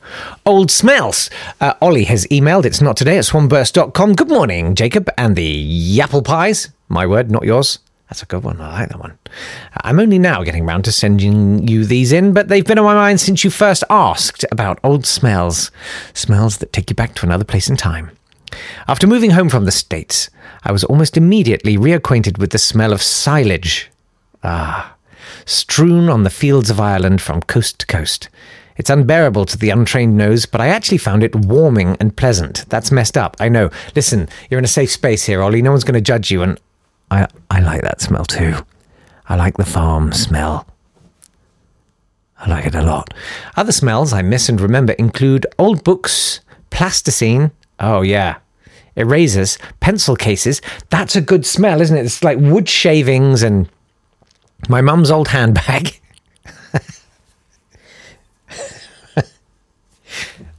old 0.45 0.69
smells. 0.69 1.31
Uh, 1.59 1.73
Ollie 1.81 2.05
has 2.05 2.27
emailed, 2.27 2.65
it's 2.65 2.81
not 2.81 2.97
today, 2.97 3.17
at 3.17 3.25
swanburst.com. 3.25 4.13
Good 4.13 4.29
morning, 4.29 4.75
Jacob 4.75 5.09
and 5.17 5.35
the 5.35 5.97
Yapple 5.97 6.23
Pies. 6.23 6.69
My 6.87 7.07
word, 7.07 7.31
not 7.31 7.43
yours. 7.43 7.79
That's 8.09 8.23
a 8.23 8.25
good 8.25 8.43
one. 8.43 8.61
I 8.61 8.71
like 8.71 8.89
that 8.89 8.99
one. 8.99 9.17
I'm 9.83 9.99
only 9.99 10.17
now 10.17 10.43
getting 10.43 10.65
round 10.65 10.85
to 10.85 10.91
sending 10.91 11.67
you 11.67 11.85
these 11.85 12.13
in, 12.13 12.31
but 12.31 12.47
they've 12.47 12.65
been 12.65 12.79
on 12.79 12.85
my 12.85 12.93
mind 12.93 13.19
since 13.19 13.43
you 13.43 13.49
first 13.49 13.83
asked 13.89 14.45
about 14.49 14.79
old 14.83 15.05
smells. 15.05 15.71
Smells 16.13 16.57
that 16.57 16.71
take 16.71 16.89
you 16.89 16.95
back 16.95 17.15
to 17.15 17.25
another 17.25 17.43
place 17.43 17.69
in 17.69 17.75
time. 17.75 18.11
After 18.87 19.07
moving 19.07 19.31
home 19.31 19.49
from 19.49 19.65
the 19.65 19.71
States, 19.71 20.29
I 20.63 20.71
was 20.71 20.85
almost 20.85 21.17
immediately 21.17 21.77
reacquainted 21.77 22.37
with 22.37 22.51
the 22.51 22.57
smell 22.57 22.93
of 22.93 23.01
silage. 23.01 23.91
Ah, 24.41 24.95
strewn 25.45 26.09
on 26.09 26.23
the 26.23 26.29
fields 26.29 26.69
of 26.69 26.79
Ireland 26.79 27.21
from 27.21 27.41
coast 27.41 27.79
to 27.79 27.85
coast. 27.85 28.29
It's 28.77 28.89
unbearable 28.89 29.45
to 29.45 29.57
the 29.57 29.71
untrained 29.71 30.15
nose, 30.15 30.45
but 30.45 30.61
I 30.61 30.67
actually 30.67 30.99
found 30.99 31.23
it 31.23 31.35
warming 31.35 31.97
and 31.99 32.15
pleasant. 32.15 32.65
That's 32.69 32.91
messed 32.91 33.17
up, 33.17 33.35
I 33.39 33.49
know. 33.49 33.69
Listen, 33.95 34.29
you're 34.49 34.59
in 34.59 34.65
a 34.65 34.67
safe 34.67 34.91
space 34.91 35.25
here, 35.25 35.41
Ollie. 35.41 35.63
No 35.63 35.71
one's 35.71 35.83
going 35.83 35.95
to 35.95 36.01
judge 36.01 36.29
you, 36.29 36.43
and 36.43 36.59
I, 37.09 37.27
I 37.49 37.59
like 37.59 37.81
that 37.81 38.01
smell 38.01 38.25
too. 38.25 38.55
I 39.27 39.35
like 39.35 39.57
the 39.57 39.65
farm 39.65 40.11
smell. 40.13 40.67
I 42.39 42.49
like 42.49 42.65
it 42.65 42.75
a 42.75 42.83
lot. 42.83 43.13
Other 43.55 43.71
smells 43.71 44.13
I 44.13 44.21
miss 44.21 44.47
and 44.49 44.61
remember 44.61 44.93
include 44.93 45.45
old 45.57 45.83
books, 45.83 46.41
plasticine. 46.69 47.51
Oh, 47.79 48.01
yeah. 48.01 48.37
Erasers, 48.95 49.57
pencil 49.79 50.15
cases. 50.15 50.61
That's 50.89 51.15
a 51.15 51.21
good 51.21 51.45
smell, 51.45 51.81
isn't 51.81 51.95
it? 51.97 52.05
It's 52.05 52.23
like 52.23 52.37
wood 52.39 52.69
shavings 52.69 53.43
and 53.43 53.69
my 54.69 54.81
mum's 54.81 55.11
old 55.11 55.29
handbag. 55.29 55.99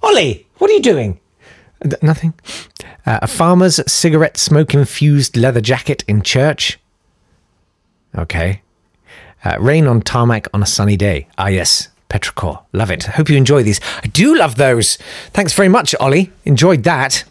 Ollie, 0.03 0.47
what 0.59 0.71
are 0.71 0.75
you 0.75 0.83
doing? 0.83 1.21
Nothing. 2.03 2.35
Uh, 3.09 3.19
a 3.23 3.27
farmer's 3.27 3.81
cigarette 3.91 4.37
smoke 4.37 4.75
infused 4.75 5.35
leather 5.35 5.63
jacket 5.63 6.05
in 6.07 6.21
church. 6.21 6.79
Okay. 8.15 8.61
Uh, 9.43 9.57
rain 9.59 9.87
on 9.87 10.03
tarmac 10.03 10.47
on 10.53 10.63
a 10.63 10.67
sunny 10.67 10.95
day. 10.95 11.27
Ah, 11.39 11.47
yes. 11.47 11.89
Petrichor. 12.11 12.63
Love 12.75 12.91
it. 12.91 13.05
Hope 13.05 13.31
you 13.31 13.39
enjoy 13.39 13.63
these. 13.63 13.81
I 14.05 14.09
do 14.09 14.37
love 14.37 14.57
those. 14.57 14.97
Thanks 15.33 15.55
very 15.55 15.71
much, 15.71 15.95
Ollie. 15.99 16.31
Enjoyed 16.45 16.83
that. 16.83 17.25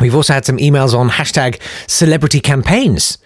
We've 0.00 0.14
also 0.14 0.32
had 0.32 0.46
some 0.46 0.56
emails 0.56 0.94
on 0.94 1.10
hashtag 1.10 1.60
celebrity 1.86 2.40
campaigns. 2.40 3.18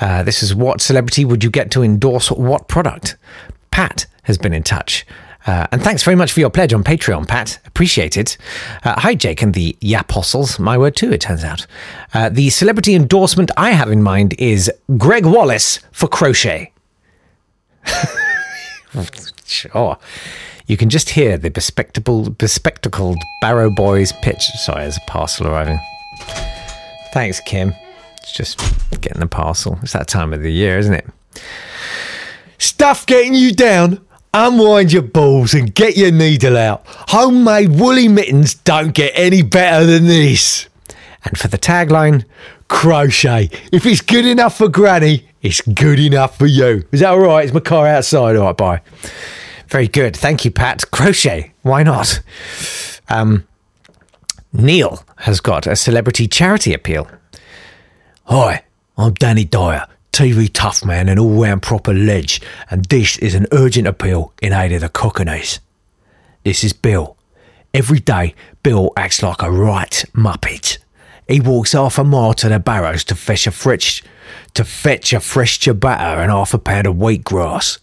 Uh, 0.00 0.22
this 0.22 0.42
is 0.42 0.54
what 0.54 0.80
celebrity 0.80 1.26
would 1.26 1.44
you 1.44 1.50
get 1.50 1.70
to 1.72 1.82
endorse 1.82 2.30
what 2.30 2.66
product? 2.66 3.18
Pat 3.70 4.06
has 4.22 4.38
been 4.38 4.54
in 4.54 4.62
touch. 4.62 5.04
Uh, 5.46 5.66
and 5.72 5.82
thanks 5.82 6.02
very 6.02 6.16
much 6.16 6.32
for 6.32 6.40
your 6.40 6.50
pledge 6.50 6.72
on 6.72 6.82
Patreon, 6.82 7.28
Pat. 7.28 7.58
Appreciate 7.66 8.16
it. 8.16 8.38
Uh, 8.82 8.98
hi, 8.98 9.14
Jake 9.14 9.42
and 9.42 9.52
the 9.54 9.76
Yapostles. 9.80 10.58
My 10.58 10.78
word, 10.78 10.96
too, 10.96 11.12
it 11.12 11.20
turns 11.20 11.44
out. 11.44 11.66
Uh, 12.14 12.28
the 12.30 12.50
celebrity 12.50 12.94
endorsement 12.94 13.50
I 13.56 13.70
have 13.70 13.90
in 13.90 14.02
mind 14.02 14.34
is 14.38 14.72
Gregg 14.96 15.26
Wallace 15.26 15.80
for 15.92 16.08
crochet. 16.08 16.72
sure. 19.44 19.98
You 20.66 20.78
can 20.78 20.88
just 20.88 21.10
hear 21.10 21.36
the 21.36 21.50
bespectacled, 21.50 22.38
bespectacled 22.38 23.18
Barrow 23.42 23.70
Boys 23.70 24.12
pitch. 24.22 24.42
Sorry, 24.42 24.82
there's 24.82 24.96
a 24.96 25.10
parcel 25.10 25.46
arriving. 25.46 25.78
Thanks, 27.12 27.40
Kim. 27.40 27.74
It's 28.22 28.32
just 28.32 28.58
getting 29.02 29.20
the 29.20 29.26
parcel. 29.26 29.78
It's 29.82 29.92
that 29.92 30.08
time 30.08 30.32
of 30.32 30.40
the 30.40 30.50
year, 30.50 30.78
isn't 30.78 30.94
it? 30.94 31.06
Stuff 32.56 33.04
getting 33.04 33.34
you 33.34 33.52
down. 33.52 34.00
Unwind 34.36 34.92
your 34.92 35.02
balls 35.02 35.54
and 35.54 35.72
get 35.72 35.96
your 35.96 36.10
needle 36.10 36.56
out. 36.56 36.82
Homemade 36.86 37.70
woolly 37.70 38.08
mittens 38.08 38.54
don't 38.54 38.92
get 38.92 39.12
any 39.14 39.42
better 39.42 39.86
than 39.86 40.06
this. 40.06 40.68
And 41.24 41.38
for 41.38 41.46
the 41.46 41.56
tagline, 41.56 42.24
crochet. 42.66 43.48
If 43.70 43.86
it's 43.86 44.00
good 44.00 44.26
enough 44.26 44.58
for 44.58 44.68
Granny, 44.68 45.28
it's 45.40 45.60
good 45.60 46.00
enough 46.00 46.36
for 46.36 46.46
you. 46.46 46.84
Is 46.90 46.98
that 46.98 47.10
all 47.10 47.20
right? 47.20 47.44
Is 47.44 47.52
my 47.52 47.60
car 47.60 47.86
outside? 47.86 48.34
All 48.34 48.46
right, 48.46 48.56
bye. 48.56 48.80
Very 49.68 49.86
good. 49.86 50.16
Thank 50.16 50.44
you, 50.44 50.50
Pat. 50.50 50.90
Crochet. 50.90 51.52
Why 51.62 51.84
not? 51.84 52.20
Um, 53.08 53.46
Neil 54.52 55.04
has 55.18 55.40
got 55.40 55.66
a 55.68 55.76
celebrity 55.76 56.26
charity 56.26 56.74
appeal. 56.74 57.08
Hi, 58.24 58.64
I'm 58.98 59.14
Danny 59.14 59.44
Dyer, 59.44 59.86
TV 60.14 60.48
tough 60.52 60.84
man 60.84 61.08
and 61.08 61.18
all 61.18 61.42
round 61.42 61.60
proper 61.60 61.92
ledge, 61.92 62.40
and 62.70 62.84
this 62.84 63.18
is 63.18 63.34
an 63.34 63.48
urgent 63.50 63.88
appeal 63.88 64.32
in 64.40 64.52
aid 64.52 64.70
of 64.70 64.82
the 64.82 64.88
Cockneys. 64.88 65.58
This 66.44 66.62
is 66.62 66.72
Bill. 66.72 67.16
Every 67.74 67.98
day, 67.98 68.36
Bill 68.62 68.92
acts 68.96 69.24
like 69.24 69.42
a 69.42 69.50
right 69.50 70.04
muppet. 70.12 70.78
He 71.26 71.40
walks 71.40 71.72
half 71.72 71.98
a 71.98 72.04
mile 72.04 72.32
to 72.34 72.48
the 72.48 72.60
barrows 72.60 73.02
to 73.04 73.16
fetch 73.16 73.48
a 73.48 73.50
fresh, 73.50 74.04
to 74.54 74.64
fetch 74.64 75.12
a 75.12 75.18
fresh 75.18 75.58
ciabatta 75.58 76.22
and 76.22 76.30
half 76.30 76.54
a 76.54 76.58
pound 76.60 76.86
of 76.86 76.94
wheatgrass. 76.94 77.80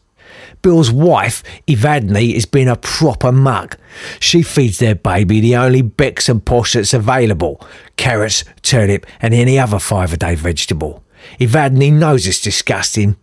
Bill's 0.62 0.90
wife, 0.90 1.44
Evadne, 1.68 2.34
has 2.34 2.46
been 2.46 2.70
a 2.70 2.78
proper 2.78 3.34
mug. 3.34 3.76
She 4.22 4.42
feeds 4.42 4.80
their 4.80 4.96
baby 4.96 5.42
the 5.42 5.58
only 5.58 5.82
becks 5.82 6.30
and 6.30 6.46
posh 6.46 6.74
that's 6.74 6.94
available 6.94 7.62
carrots, 7.98 8.46
turnip, 8.62 9.06
and 9.20 9.34
any 9.34 9.60
other 9.60 9.80
five 9.80 10.14
a 10.14 10.18
day 10.18 10.36
vegetable. 10.36 11.04
Evadne 11.40 11.94
knows 11.94 12.28
it's 12.28 12.42
disgusting, 12.42 13.16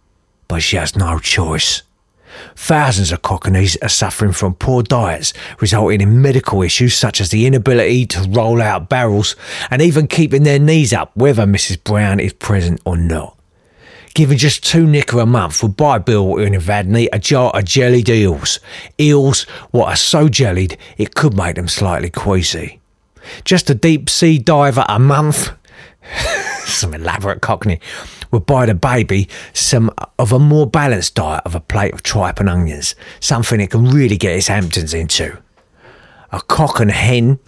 but 0.49 0.63
she 0.63 0.77
has 0.77 0.97
no 0.97 1.19
choice. 1.19 1.83
Thousands 2.55 3.13
of 3.13 3.23
Cockneys 3.23 3.77
are 3.83 3.89
suffering 3.89 4.33
from 4.33 4.55
poor 4.55 4.83
diets, 4.83 5.33
resulting 5.61 6.01
in 6.01 6.23
medical 6.23 6.63
issues 6.63 6.95
such 6.95 7.21
as 7.21 7.31
the 7.31 7.47
inability 7.47 8.07
to 8.07 8.29
roll 8.31 8.61
out 8.63 8.89
barrels 8.89 9.37
and 9.71 9.83
even 9.83 10.07
keeping 10.07 10.43
their 10.43 10.59
knees 10.59 10.93
up, 10.93 11.17
whether 11.17 11.45
Mrs. 11.45 11.83
Brown 11.83 12.21
is 12.21 12.33
present 12.33 12.81
or 12.85 12.97
not. 12.97 13.37
Giving 14.15 14.39
just 14.39 14.65
two 14.65 14.87
nicker 14.87 15.21
a 15.21 15.27
month 15.27 15.63
would 15.63 15.77
buy 15.77 15.99
Bill 15.99 16.39
and 16.39 16.55
Evadne 16.55 17.09
a 17.13 17.19
jar 17.19 17.51
of 17.51 17.65
jellied 17.65 18.09
eels. 18.09 18.59
Eels 18.99 19.45
what 19.71 19.89
are 19.89 19.97
so 19.97 20.29
jellied 20.29 20.77
it 20.97 21.15
could 21.15 21.37
make 21.37 21.57
them 21.57 21.69
slightly 21.69 22.11
queasy. 22.11 22.81
Just 23.45 23.71
a 23.71 23.75
deep 23.75 24.09
sea 24.09 24.39
diver 24.39 24.85
a 24.89 24.99
month? 24.99 25.51
some 26.69 26.95
elaborate 26.95 27.41
cockney 27.41 27.81
would 28.31 28.47
buy 28.47 28.67
the 28.67 28.75
baby 28.75 29.29
some 29.53 29.91
of 30.19 30.33
a 30.33 30.39
more 30.39 30.67
balanced 30.67 31.15
diet 31.15 31.43
of 31.45 31.55
a 31.55 31.61
plate 31.61 31.95
of 31.95 32.03
tripe 32.03 32.41
and 32.41 32.49
onions, 32.49 32.95
something 33.21 33.61
it 33.61 33.71
can 33.71 33.85
really 33.91 34.17
get 34.17 34.37
its 34.37 34.49
Hamptons 34.49 34.95
into. 34.95 35.39
A 36.31 36.41
cock 36.43 36.81
and 36.81 36.91
hen 36.91 37.39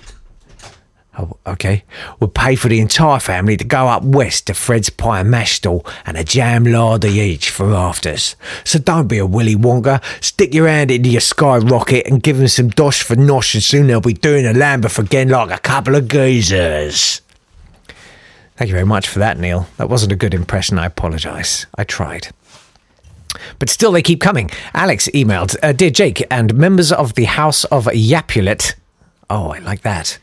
Oh, 1.19 1.37
okay, 1.45 1.85
would 2.21 2.35
pay 2.35 2.55
for 2.55 2.69
the 2.69 2.81
entire 2.81 3.19
family 3.19 3.57
to 3.57 3.65
go 3.65 3.89
up 3.89 4.05
west 4.05 4.47
to 4.47 4.55
Fred's 4.55 4.89
Pie 4.89 5.21
and 5.21 5.31
Mash 5.31 5.57
Stall 5.57 5.85
and 6.07 6.17
a 6.17 6.25
jam 6.25 6.65
larder 6.65 7.09
each 7.09 7.51
for 7.51 7.75
afters. 7.75 8.37
So 8.65 8.79
don't 8.79 9.09
be 9.09 9.19
a 9.19 9.27
Willy 9.27 9.57
Wonka. 9.57 10.03
Stick 10.25 10.55
your 10.55 10.69
hand 10.69 10.91
into 10.91 11.11
your 11.11 11.21
skyrocket 11.21 12.07
and 12.07 12.23
give 12.23 12.39
them 12.39 12.49
some 12.49 12.71
dosh 12.71 13.03
for 13.03 13.17
nosh, 13.17 13.55
and 13.55 13.63
soon 13.63 13.89
they'll 13.89 14.01
be 14.01 14.15
doing 14.15 14.45
the 14.45 14.55
Lambeth 14.55 14.99
again 14.99 15.29
like 15.29 15.51
a 15.51 15.61
couple 15.61 15.97
of 15.97 16.09
geezers. 16.09 17.21
Thank 18.61 18.69
you 18.69 18.75
very 18.75 18.85
much 18.85 19.09
for 19.09 19.21
that, 19.21 19.39
Neil. 19.39 19.67
That 19.79 19.89
wasn't 19.89 20.13
a 20.13 20.17
good 20.17 20.35
impression. 20.35 20.79
I 20.79 20.85
apologise. 20.85 21.65
I 21.79 21.85
tried. 21.85 22.29
But 23.59 23.71
still, 23.71 23.91
they 23.91 24.03
keep 24.03 24.21
coming. 24.21 24.51
Alex 24.75 25.09
emailed 25.15 25.57
uh, 25.63 25.73
Dear 25.73 25.89
Jake 25.89 26.23
and 26.31 26.55
members 26.55 26.93
of 26.93 27.15
the 27.15 27.25
House 27.25 27.65
of 27.65 27.87
Yapulet. 27.87 28.75
Oh, 29.31 29.49
I 29.49 29.61
like 29.61 29.81
that. 29.81 30.19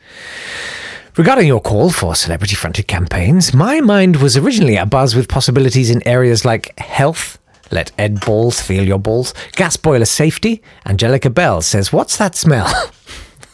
Regarding 1.18 1.48
your 1.48 1.60
call 1.60 1.90
for 1.90 2.14
celebrity 2.14 2.54
fronted 2.54 2.88
campaigns, 2.88 3.56
my 3.56 3.82
mind 3.82 4.18
was 4.18 4.38
originally 4.38 4.76
abuzz 4.76 5.16
with 5.16 5.28
possibilities 5.28 5.90
in 5.90 6.08
areas 6.08 6.46
like 6.46 6.78
health. 6.78 7.40
Let 7.72 7.92
Ed 7.98 8.22
Balls 8.22 8.62
feel 8.62 8.84
your 8.84 9.00
balls. 9.00 9.34
Gas 9.54 9.78
boiler 9.78 10.06
safety. 10.06 10.62
Angelica 10.86 11.32
Bell 11.32 11.64
says, 11.64 11.92
What's 11.92 12.18
that 12.18 12.36
smell? 12.36 12.72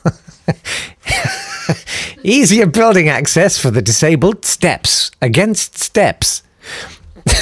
Easier 2.23 2.65
building 2.65 3.09
access 3.09 3.57
for 3.57 3.71
the 3.71 3.81
disabled. 3.81 4.45
Steps 4.45 5.11
against 5.21 5.77
steps. 5.77 6.43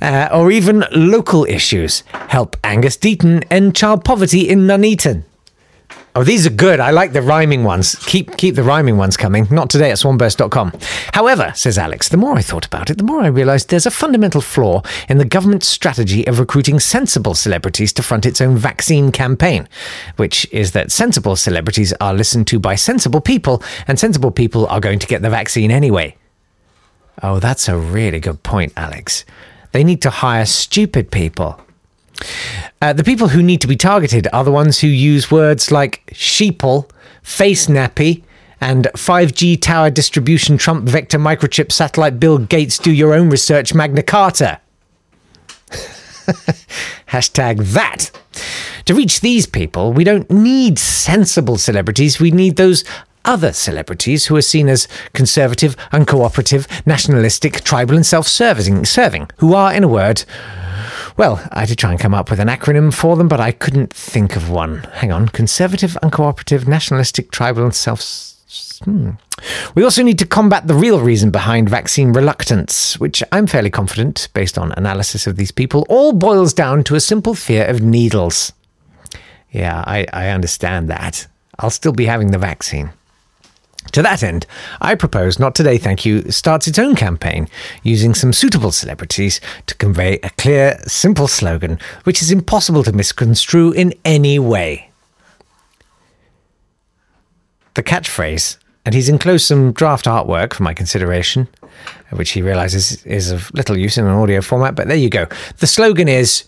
uh, 0.00 0.28
or 0.32 0.50
even 0.50 0.84
local 0.92 1.44
issues. 1.44 2.02
Help 2.28 2.56
Angus 2.64 2.96
Deayton 2.96 3.44
end 3.50 3.76
child 3.76 4.04
poverty 4.04 4.48
in 4.48 4.66
Nuneaton. 4.66 5.24
Oh, 6.14 6.24
these 6.24 6.46
are 6.46 6.50
good. 6.50 6.78
I 6.78 6.90
like 6.90 7.14
the 7.14 7.22
rhyming 7.22 7.64
ones. 7.64 7.94
Keep 7.94 8.36
keep 8.36 8.54
the 8.54 8.62
rhyming 8.62 8.98
ones 8.98 9.16
coming. 9.16 9.46
Not 9.50 9.70
today 9.70 9.90
at 9.90 9.96
swanburst.com. 9.96 10.72
However, 11.14 11.52
says 11.56 11.78
Alex, 11.78 12.10
the 12.10 12.18
more 12.18 12.36
I 12.36 12.42
thought 12.42 12.66
about 12.66 12.90
it, 12.90 12.98
the 12.98 13.04
more 13.04 13.22
I 13.22 13.28
realised 13.28 13.70
there's 13.70 13.86
a 13.86 13.90
fundamental 13.90 14.42
flaw 14.42 14.82
in 15.08 15.16
the 15.16 15.24
government's 15.24 15.68
strategy 15.68 16.26
of 16.26 16.38
recruiting 16.38 16.80
sensible 16.80 17.34
celebrities 17.34 17.94
to 17.94 18.02
front 18.02 18.26
its 18.26 18.42
own 18.42 18.58
vaccine 18.58 19.10
campaign, 19.10 19.66
which 20.16 20.46
is 20.52 20.72
that 20.72 20.92
sensible 20.92 21.34
celebrities 21.34 21.94
are 21.94 22.12
listened 22.12 22.46
to 22.48 22.58
by 22.58 22.74
sensible 22.74 23.22
people, 23.22 23.62
and 23.86 23.98
sensible 23.98 24.30
people 24.30 24.66
are 24.66 24.80
going 24.80 24.98
to 24.98 25.06
get 25.06 25.22
the 25.22 25.30
vaccine 25.30 25.70
anyway. 25.70 26.14
Oh, 27.22 27.38
that's 27.38 27.68
a 27.68 27.76
really 27.78 28.20
good 28.20 28.42
point, 28.42 28.74
Alex. 28.76 29.24
They 29.72 29.82
need 29.82 30.02
to 30.02 30.10
hire 30.10 30.44
stupid 30.44 31.10
people. 31.10 31.58
Uh, 32.80 32.92
the 32.92 33.04
people 33.04 33.28
who 33.28 33.42
need 33.42 33.60
to 33.60 33.68
be 33.68 33.76
targeted 33.76 34.28
are 34.32 34.44
the 34.44 34.52
ones 34.52 34.80
who 34.80 34.88
use 34.88 35.30
words 35.30 35.70
like 35.70 36.04
sheeple, 36.12 36.90
face 37.22 37.66
nappy, 37.66 38.22
and 38.60 38.86
5G 38.94 39.60
tower 39.60 39.90
distribution 39.90 40.56
Trump 40.56 40.88
vector 40.88 41.18
microchip 41.18 41.72
satellite 41.72 42.20
Bill 42.20 42.38
Gates 42.38 42.78
do 42.78 42.92
your 42.92 43.12
own 43.12 43.28
research 43.28 43.74
Magna 43.74 44.02
Carta. 44.02 44.60
Hashtag 47.08 47.72
that. 47.72 48.10
To 48.86 48.94
reach 48.94 49.20
these 49.20 49.46
people, 49.46 49.92
we 49.92 50.04
don't 50.04 50.30
need 50.30 50.78
sensible 50.78 51.58
celebrities. 51.58 52.20
We 52.20 52.30
need 52.30 52.56
those 52.56 52.84
other 53.24 53.52
celebrities 53.52 54.26
who 54.26 54.36
are 54.36 54.42
seen 54.42 54.68
as 54.68 54.88
conservative, 55.12 55.76
uncooperative, 55.92 56.68
nationalistic, 56.86 57.62
tribal, 57.62 57.96
and 57.96 58.06
self 58.06 58.26
serving, 58.26 58.84
serving, 58.84 59.28
who 59.38 59.54
are, 59.54 59.72
in 59.72 59.84
a 59.84 59.88
word, 59.88 60.24
well, 61.16 61.46
I 61.52 61.66
did 61.66 61.78
try 61.78 61.90
and 61.90 62.00
come 62.00 62.14
up 62.14 62.30
with 62.30 62.40
an 62.40 62.48
acronym 62.48 62.92
for 62.92 63.16
them, 63.16 63.28
but 63.28 63.40
I 63.40 63.52
couldn't 63.52 63.92
think 63.92 64.36
of 64.36 64.50
one. 64.50 64.78
Hang 64.94 65.12
on. 65.12 65.28
Conservative, 65.28 65.96
uncooperative, 66.02 66.66
nationalistic, 66.66 67.30
tribal, 67.30 67.64
and 67.64 67.74
self. 67.74 68.00
Hmm. 68.84 69.10
We 69.74 69.84
also 69.84 70.02
need 70.02 70.18
to 70.18 70.26
combat 70.26 70.66
the 70.66 70.74
real 70.74 71.00
reason 71.00 71.30
behind 71.30 71.68
vaccine 71.68 72.12
reluctance, 72.12 72.98
which 72.98 73.22
I'm 73.32 73.46
fairly 73.46 73.70
confident, 73.70 74.28
based 74.34 74.58
on 74.58 74.72
analysis 74.72 75.26
of 75.26 75.36
these 75.36 75.50
people, 75.50 75.86
all 75.88 76.12
boils 76.12 76.52
down 76.52 76.84
to 76.84 76.94
a 76.94 77.00
simple 77.00 77.34
fear 77.34 77.64
of 77.66 77.80
needles. 77.80 78.52
Yeah, 79.50 79.84
I, 79.86 80.06
I 80.12 80.28
understand 80.28 80.88
that. 80.90 81.26
I'll 81.58 81.70
still 81.70 81.92
be 81.92 82.06
having 82.06 82.30
the 82.30 82.38
vaccine. 82.38 82.90
To 83.90 84.02
that 84.02 84.22
end, 84.22 84.46
I 84.80 84.94
propose 84.94 85.38
Not 85.38 85.54
Today 85.54 85.76
Thank 85.76 86.06
You 86.06 86.30
starts 86.30 86.66
its 86.68 86.78
own 86.78 86.94
campaign 86.94 87.48
using 87.82 88.14
some 88.14 88.32
suitable 88.32 88.72
celebrities 88.72 89.40
to 89.66 89.74
convey 89.74 90.18
a 90.22 90.30
clear, 90.30 90.80
simple 90.86 91.28
slogan 91.28 91.78
which 92.04 92.22
is 92.22 92.30
impossible 92.30 92.84
to 92.84 92.92
misconstrue 92.92 93.72
in 93.72 93.92
any 94.04 94.38
way. 94.38 94.90
The 97.74 97.82
catchphrase, 97.82 98.56
and 98.86 98.94
he's 98.94 99.08
enclosed 99.08 99.46
some 99.46 99.72
draft 99.72 100.06
artwork 100.06 100.54
for 100.54 100.62
my 100.62 100.74
consideration, 100.74 101.48
which 102.10 102.30
he 102.30 102.40
realizes 102.40 103.04
is 103.04 103.30
of 103.30 103.52
little 103.52 103.76
use 103.76 103.98
in 103.98 104.06
an 104.06 104.12
audio 104.12 104.40
format, 104.40 104.74
but 104.74 104.88
there 104.88 104.96
you 104.96 105.10
go. 105.10 105.26
The 105.58 105.66
slogan 105.66 106.08
is 106.08 106.44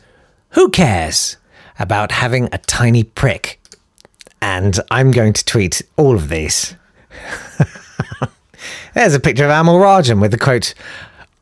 Who 0.50 0.70
cares? 0.70 1.36
about 1.78 2.12
having 2.12 2.48
a 2.52 2.58
tiny 2.58 3.02
prick. 3.02 3.60
And 4.40 4.78
I'm 4.90 5.10
going 5.10 5.32
to 5.32 5.44
tweet 5.44 5.82
all 5.96 6.14
of 6.14 6.28
these. 6.28 6.76
There's 8.94 9.14
a 9.14 9.20
picture 9.20 9.44
of 9.44 9.50
Amol 9.50 9.80
Rajan 9.80 10.20
with 10.20 10.30
the 10.30 10.38
quote, 10.38 10.74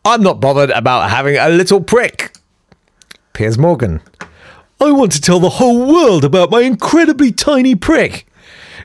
I'm 0.04 0.22
not 0.22 0.40
bothered 0.40 0.70
about 0.70 1.10
having 1.10 1.36
a 1.36 1.48
little 1.48 1.80
prick. 1.80 2.34
Piers 3.32 3.58
Morgan, 3.58 4.00
I 4.80 4.90
want 4.90 5.12
to 5.12 5.20
tell 5.20 5.38
the 5.38 5.48
whole 5.48 5.86
world 5.86 6.24
about 6.24 6.50
my 6.50 6.62
incredibly 6.62 7.30
tiny 7.30 7.74
prick. 7.74 8.26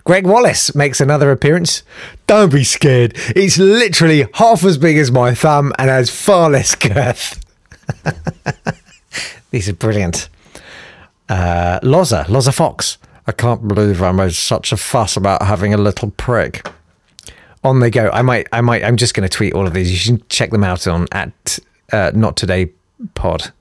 Gregg 0.03 0.25
Wallace 0.25 0.73
makes 0.75 1.01
another 1.01 1.31
appearance. 1.31 1.83
Don't 2.27 2.51
be 2.51 2.63
scared. 2.63 3.13
It's 3.35 3.57
literally 3.57 4.27
half 4.35 4.63
as 4.63 4.77
big 4.77 4.97
as 4.97 5.11
my 5.11 5.33
thumb 5.33 5.73
and 5.77 5.89
has 5.89 6.09
far 6.09 6.49
less 6.49 6.75
girth. 6.75 7.43
These 9.51 9.67
are 9.67 9.73
brilliant. 9.73 10.29
Uh, 11.27 11.79
Loza, 11.81 12.25
Loza 12.25 12.53
Fox. 12.53 12.97
I 13.25 13.33
can't 13.33 13.67
believe 13.67 14.01
I 14.01 14.11
made 14.13 14.33
such 14.33 14.71
a 14.71 14.77
fuss 14.77 15.17
about 15.17 15.41
having 15.41 15.73
a 15.73 15.77
little 15.77 16.11
prick. 16.11 16.69
On 17.67 17.81
they 17.81 17.89
go. 17.89 18.09
I 18.11 18.21
might, 18.21 18.47
I 18.53 18.61
might, 18.61 18.81
I'm 18.83 18.95
just 18.95 19.13
going 19.13 19.27
to 19.27 19.35
tweet 19.35 19.53
all 19.53 19.67
of 19.67 19.73
these. 19.73 19.91
You 19.91 19.97
should 19.97 20.29
check 20.29 20.51
them 20.51 20.63
out 20.63 20.87
on 20.87 21.05
at 21.11 21.59
uh, 21.91 22.11
Not 22.15 22.37
Today 22.37 22.71
Pod. 23.13 23.51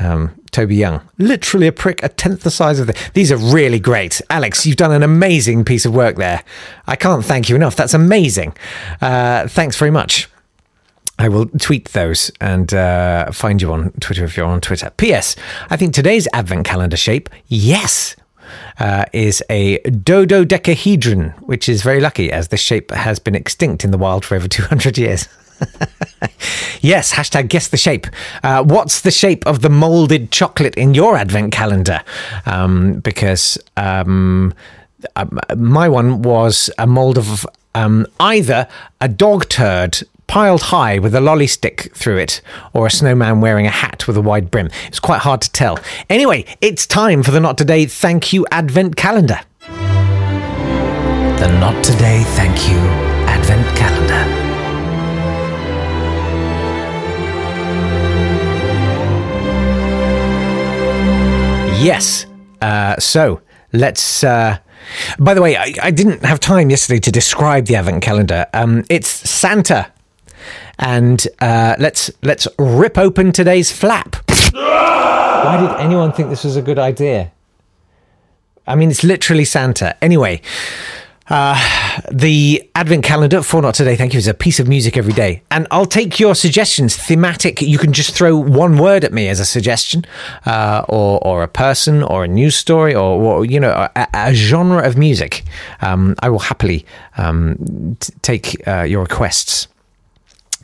Um, 0.00 0.34
Toby 0.50 0.74
Young, 0.74 1.00
literally 1.18 1.68
a 1.68 1.72
prick, 1.72 2.02
a 2.02 2.08
tenth 2.08 2.42
the 2.42 2.50
size 2.50 2.80
of 2.80 2.88
the. 2.88 3.10
These 3.14 3.30
are 3.30 3.36
really 3.36 3.78
great, 3.78 4.20
Alex. 4.30 4.66
You've 4.66 4.78
done 4.78 4.90
an 4.90 5.04
amazing 5.04 5.64
piece 5.64 5.84
of 5.86 5.94
work 5.94 6.16
there. 6.16 6.42
I 6.88 6.96
can't 6.96 7.24
thank 7.24 7.48
you 7.48 7.54
enough. 7.54 7.76
That's 7.76 7.94
amazing. 7.94 8.56
Uh, 9.00 9.46
thanks 9.46 9.76
very 9.76 9.92
much. 9.92 10.28
I 11.20 11.28
will 11.28 11.46
tweet 11.46 11.90
those 11.90 12.32
and 12.40 12.72
uh, 12.74 13.30
find 13.30 13.62
you 13.62 13.72
on 13.72 13.92
Twitter 14.00 14.24
if 14.24 14.36
you're 14.36 14.46
on 14.46 14.60
Twitter. 14.60 14.90
P.S. 14.96 15.36
I 15.68 15.76
think 15.76 15.94
today's 15.94 16.26
advent 16.32 16.64
calendar 16.64 16.96
shape, 16.96 17.28
yes, 17.46 18.16
uh, 18.78 19.04
is 19.12 19.42
a 19.50 19.78
dodecahedron, 19.78 21.30
which 21.40 21.68
is 21.68 21.82
very 21.82 22.00
lucky 22.00 22.32
as 22.32 22.48
this 22.48 22.60
shape 22.60 22.90
has 22.90 23.18
been 23.18 23.34
extinct 23.34 23.84
in 23.84 23.90
the 23.90 23.98
wild 23.98 24.24
for 24.24 24.34
over 24.34 24.48
200 24.48 24.98
years. 24.98 25.28
yes, 26.80 27.12
hashtag 27.12 27.48
guess 27.48 27.68
the 27.68 27.76
shape. 27.76 28.06
Uh, 28.42 28.62
what's 28.62 29.02
the 29.02 29.10
shape 29.10 29.46
of 29.46 29.62
the 29.62 29.68
molded 29.68 30.30
chocolate 30.30 30.74
in 30.76 30.94
your 30.94 31.16
advent 31.16 31.52
calendar? 31.52 32.02
Um, 32.46 33.00
because 33.00 33.58
um, 33.76 34.54
uh, 35.16 35.26
my 35.56 35.88
one 35.88 36.22
was 36.22 36.70
a 36.78 36.86
mold 36.86 37.18
of 37.18 37.46
um, 37.74 38.06
either 38.18 38.68
a 39.00 39.08
dog 39.08 39.48
turd 39.48 40.02
piled 40.30 40.62
high 40.62 40.96
with 40.96 41.12
a 41.12 41.20
lolly 41.20 41.48
stick 41.48 41.90
through 41.92 42.16
it, 42.16 42.40
or 42.72 42.86
a 42.86 42.90
snowman 42.90 43.40
wearing 43.40 43.66
a 43.66 43.70
hat 43.70 44.06
with 44.06 44.16
a 44.16 44.20
wide 44.20 44.48
brim. 44.48 44.70
It's 44.86 45.00
quite 45.00 45.18
hard 45.18 45.42
to 45.42 45.50
tell. 45.50 45.80
Anyway, 46.08 46.44
it's 46.60 46.86
time 46.86 47.24
for 47.24 47.32
the 47.32 47.40
Not 47.40 47.58
Today 47.58 47.84
Thank 47.84 48.32
You 48.32 48.46
Advent 48.52 48.94
Calendar. 48.94 49.40
The 49.66 51.58
Not 51.58 51.82
Today 51.82 52.22
Thank 52.36 52.68
You 52.68 52.78
Advent 53.26 53.66
Calendar. 53.76 54.20
Yes. 61.82 62.26
Uh, 62.62 62.96
so 63.00 63.40
let's. 63.72 64.22
Uh, 64.22 64.58
by 65.18 65.34
the 65.34 65.42
way, 65.42 65.56
I, 65.56 65.74
I, 65.82 65.90
didn't 65.90 66.24
have 66.24 66.38
time 66.40 66.70
yesterday 66.70 67.00
to 67.00 67.10
describe 67.10 67.66
the 67.66 67.74
Advent 67.74 68.02
calendar. 68.02 68.46
Um, 68.54 68.84
it's 68.88 69.08
Santa, 69.08 69.90
and 70.80 71.28
uh, 71.40 71.76
let's 71.78 72.10
let's 72.22 72.48
rip 72.58 72.98
open 72.98 73.30
today's 73.30 73.70
flap. 73.70 74.16
Why 74.52 75.56
did 75.60 75.80
anyone 75.80 76.12
think 76.12 76.30
this 76.30 76.44
was 76.44 76.56
a 76.56 76.62
good 76.62 76.78
idea? 76.78 77.30
I 78.66 78.74
mean, 78.74 78.90
it's 78.90 79.04
literally 79.04 79.44
Santa. 79.44 79.96
Anyway, 80.02 80.42
uh, 81.28 81.56
the 82.10 82.68
Advent 82.74 83.04
calendar 83.04 83.42
for 83.42 83.62
Not 83.62 83.74
Today, 83.74 83.96
thank 83.96 84.12
you, 84.12 84.18
is 84.18 84.28
a 84.28 84.34
piece 84.34 84.60
of 84.60 84.68
music 84.68 84.96
every 84.96 85.12
day. 85.12 85.42
And 85.50 85.66
I'll 85.70 85.86
take 85.86 86.20
your 86.20 86.34
suggestions, 86.34 86.96
thematic. 86.96 87.62
You 87.62 87.78
can 87.78 87.92
just 87.92 88.14
throw 88.14 88.36
one 88.36 88.78
word 88.78 89.04
at 89.04 89.12
me 89.12 89.28
as 89.28 89.40
a 89.40 89.44
suggestion, 89.44 90.04
uh, 90.46 90.84
or, 90.88 91.18
or 91.26 91.42
a 91.42 91.48
person, 91.48 92.02
or 92.02 92.24
a 92.24 92.28
news 92.28 92.56
story, 92.56 92.94
or, 92.94 93.20
or 93.20 93.44
you 93.44 93.60
know, 93.60 93.72
a, 93.72 94.08
a, 94.12 94.34
genre 94.34 94.86
of 94.86 94.96
music. 94.96 95.42
Um, 95.80 96.14
I 96.20 96.28
will 96.28 96.38
happily 96.38 96.84
um, 97.16 97.96
t- 97.98 98.12
take 98.22 98.68
uh, 98.68 98.82
your 98.82 99.02
requests. 99.02 99.68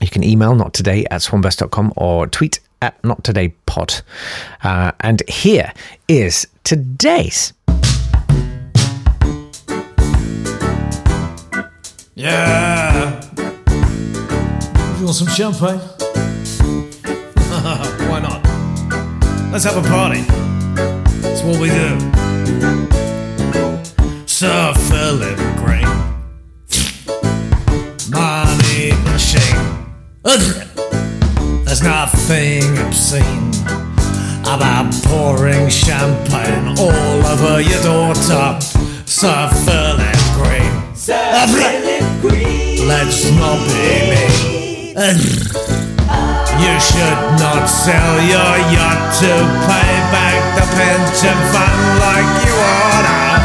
You 0.00 0.09
can 0.09 0.22
email 0.22 0.54
not 0.54 0.74
today 0.74 1.06
at 1.11 1.22
swanburst.com 1.22 1.92
or 1.96 2.26
tweet 2.26 2.61
at 2.82 3.02
not 3.04 3.24
today 3.24 3.54
pod. 3.66 4.02
Uh, 4.62 4.92
and 5.00 5.22
here 5.28 5.72
is 6.09 6.46
today's 6.64 7.52
Yeah. 12.18 13.20
You 14.98 15.04
want 15.04 15.16
some 15.16 15.28
champagne? 15.28 15.78
Why 18.09 18.20
not? 18.20 18.42
Let's 19.52 19.64
have 19.64 19.76
a 19.76 19.82
party. 19.87 20.22
That's 21.20 21.42
what 21.42 21.61
we 21.61 21.68
do. 21.68 21.98
Sir 24.26 24.72
Philip 24.88 25.37
Green. 25.59 26.15
There's 30.27 31.83
nothing 31.83 32.65
obscene 32.79 33.53
about 34.43 34.93
pouring 35.05 35.69
champagne 35.69 36.77
all 36.77 37.27
over 37.27 37.61
your 37.61 37.81
daughter, 37.85 38.59
Sir 39.07 39.49
Philip 39.65 40.19
Green. 40.35 40.97
Sir 40.97 41.47
Philip 41.47 42.21
Green. 42.21 42.89
Let's 42.89 43.31
not 43.39 43.59
be 43.71 44.11
me. 44.11 44.27
You 46.59 46.75
should 46.81 47.23
not 47.39 47.67
sell 47.69 48.19
your 48.27 48.55
yacht 48.75 49.15
to 49.21 49.31
pay 49.71 49.93
back 50.11 50.43
the 50.57 50.67
pension 50.75 51.39
fund 51.55 52.01
like 52.01 52.45
you 52.45 52.53
oughta. 52.53 53.36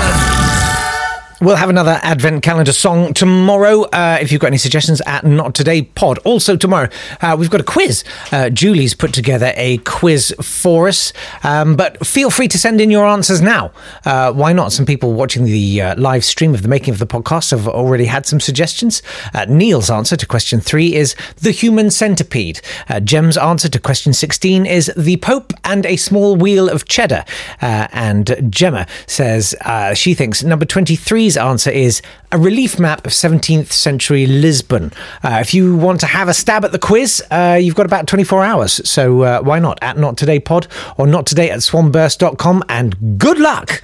We'll 1.42 1.56
have 1.56 1.72
another 1.72 2.00
Advent 2.04 2.44
calendar 2.44 2.72
song 2.72 3.16
tomorrow. 3.16 3.82
Uh, 3.86 4.20
if 4.22 4.32
you've 4.32 4.40
got 4.40 4.48
any 4.50 4.60
suggestions 4.60 5.02
at 5.08 5.26
Not 5.26 5.56
Today 5.56 5.82
Pod. 5.82 6.20
Also, 6.20 6.56
tomorrow, 6.56 6.88
uh, 7.20 7.36
we've 7.40 7.50
got 7.50 7.60
a 7.60 7.64
quiz. 7.64 8.04
Uh, 8.32 8.52
Julie's 8.52 8.94
put 8.94 9.12
together 9.12 9.52
a 9.56 9.80
quiz 9.80 10.36
for 10.40 10.88
us. 10.88 11.12
Um, 11.42 11.76
but 11.76 12.06
feel 12.06 12.30
free 12.30 12.48
to 12.48 12.60
send 12.60 12.80
in 12.80 12.92
your 12.92 13.08
answers 13.08 13.42
now. 13.42 13.72
Uh, 14.06 14.32
why 14.32 14.54
not? 14.54 14.72
Some 14.72 14.86
people 14.86 15.14
watching 15.14 15.46
the 15.46 15.82
uh, 15.82 15.96
live 16.00 16.24
stream 16.24 16.54
of 16.54 16.62
the 16.62 16.68
making 16.68 16.94
of 16.94 17.00
the 17.00 17.08
podcast 17.08 17.50
have 17.50 17.68
already 17.68 18.06
had 18.06 18.28
some 18.28 18.40
suggestions. 18.40 19.02
Uh, 19.34 19.46
Neil's 19.46 19.90
answer 19.90 20.16
to 20.16 20.28
question 20.28 20.62
three 20.62 20.94
is 20.94 21.16
the 21.38 21.50
human 21.50 21.90
centipede. 21.90 22.62
Jem's 23.04 23.36
answer 23.36 23.68
to 23.68 23.80
question 23.80 24.14
16 24.14 24.68
is 24.68 24.94
the 24.96 25.18
Pope 25.18 25.54
and 25.64 25.88
a 25.88 25.96
small 25.96 26.36
wheel 26.36 26.70
of 26.70 26.86
cheddar. 26.86 27.26
and 27.62 28.46
Gemma 28.52 28.86
says 29.08 29.56
she 29.96 30.14
thinks 30.14 30.44
number 30.44 30.66
23 30.66 31.31
answer 31.38 31.70
is 31.70 32.02
a 32.32 32.38
relief 32.38 32.80
map 32.80 33.06
of 33.06 33.12
17th 33.12 33.72
century 33.72 34.26
Lisbon. 34.26 34.92
Uh, 35.24 35.40
if 35.42 35.54
you 35.54 35.76
want 35.76 36.00
to 36.00 36.06
have 36.06 36.28
a 36.28 36.34
stab 36.34 36.64
at 36.64 36.72
the 36.72 36.80
quiz, 36.80 37.22
uh, 37.32 37.60
you've 37.62 37.76
got 37.76 37.86
about 37.86 38.08
24 38.08 38.44
hours. 38.44 38.90
So 38.90 39.22
uh, 39.22 39.42
why 39.42 39.60
not? 39.60 39.80
At 39.82 39.98
Not 39.98 40.18
Today 40.18 40.40
Pod 40.40 40.68
or 40.98 41.08
Not 41.08 41.26
Today 41.26 41.50
at 41.50 41.62
swanburst.com. 41.62 42.64
And 42.70 43.20
good 43.20 43.40
luck. 43.40 43.82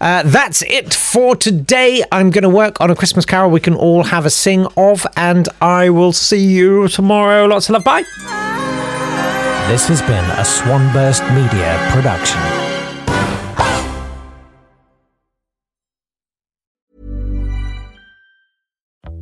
Uh, 0.00 0.22
that's 0.24 0.62
it 0.62 0.92
for 0.92 1.36
today. 1.36 2.02
I'm 2.10 2.30
going 2.30 2.42
to 2.42 2.48
work 2.48 2.80
on 2.80 2.90
a 2.90 2.96
Christmas 2.96 3.24
carol 3.24 3.50
we 3.50 3.60
can 3.60 3.74
all 3.74 4.04
have 4.04 4.26
a 4.26 4.30
sing 4.30 4.66
of. 4.76 5.06
And 5.16 5.48
I 5.60 5.90
will 5.90 6.12
see 6.12 6.44
you 6.44 6.88
tomorrow. 6.88 7.46
Lots 7.46 7.68
of 7.68 7.74
love. 7.74 7.84
Bye. 7.84 8.04
This 9.68 9.88
has 9.88 10.02
been 10.02 10.24
a 10.38 10.44
Swanburst 10.44 11.22
Media 11.32 11.78
production. 11.92 12.63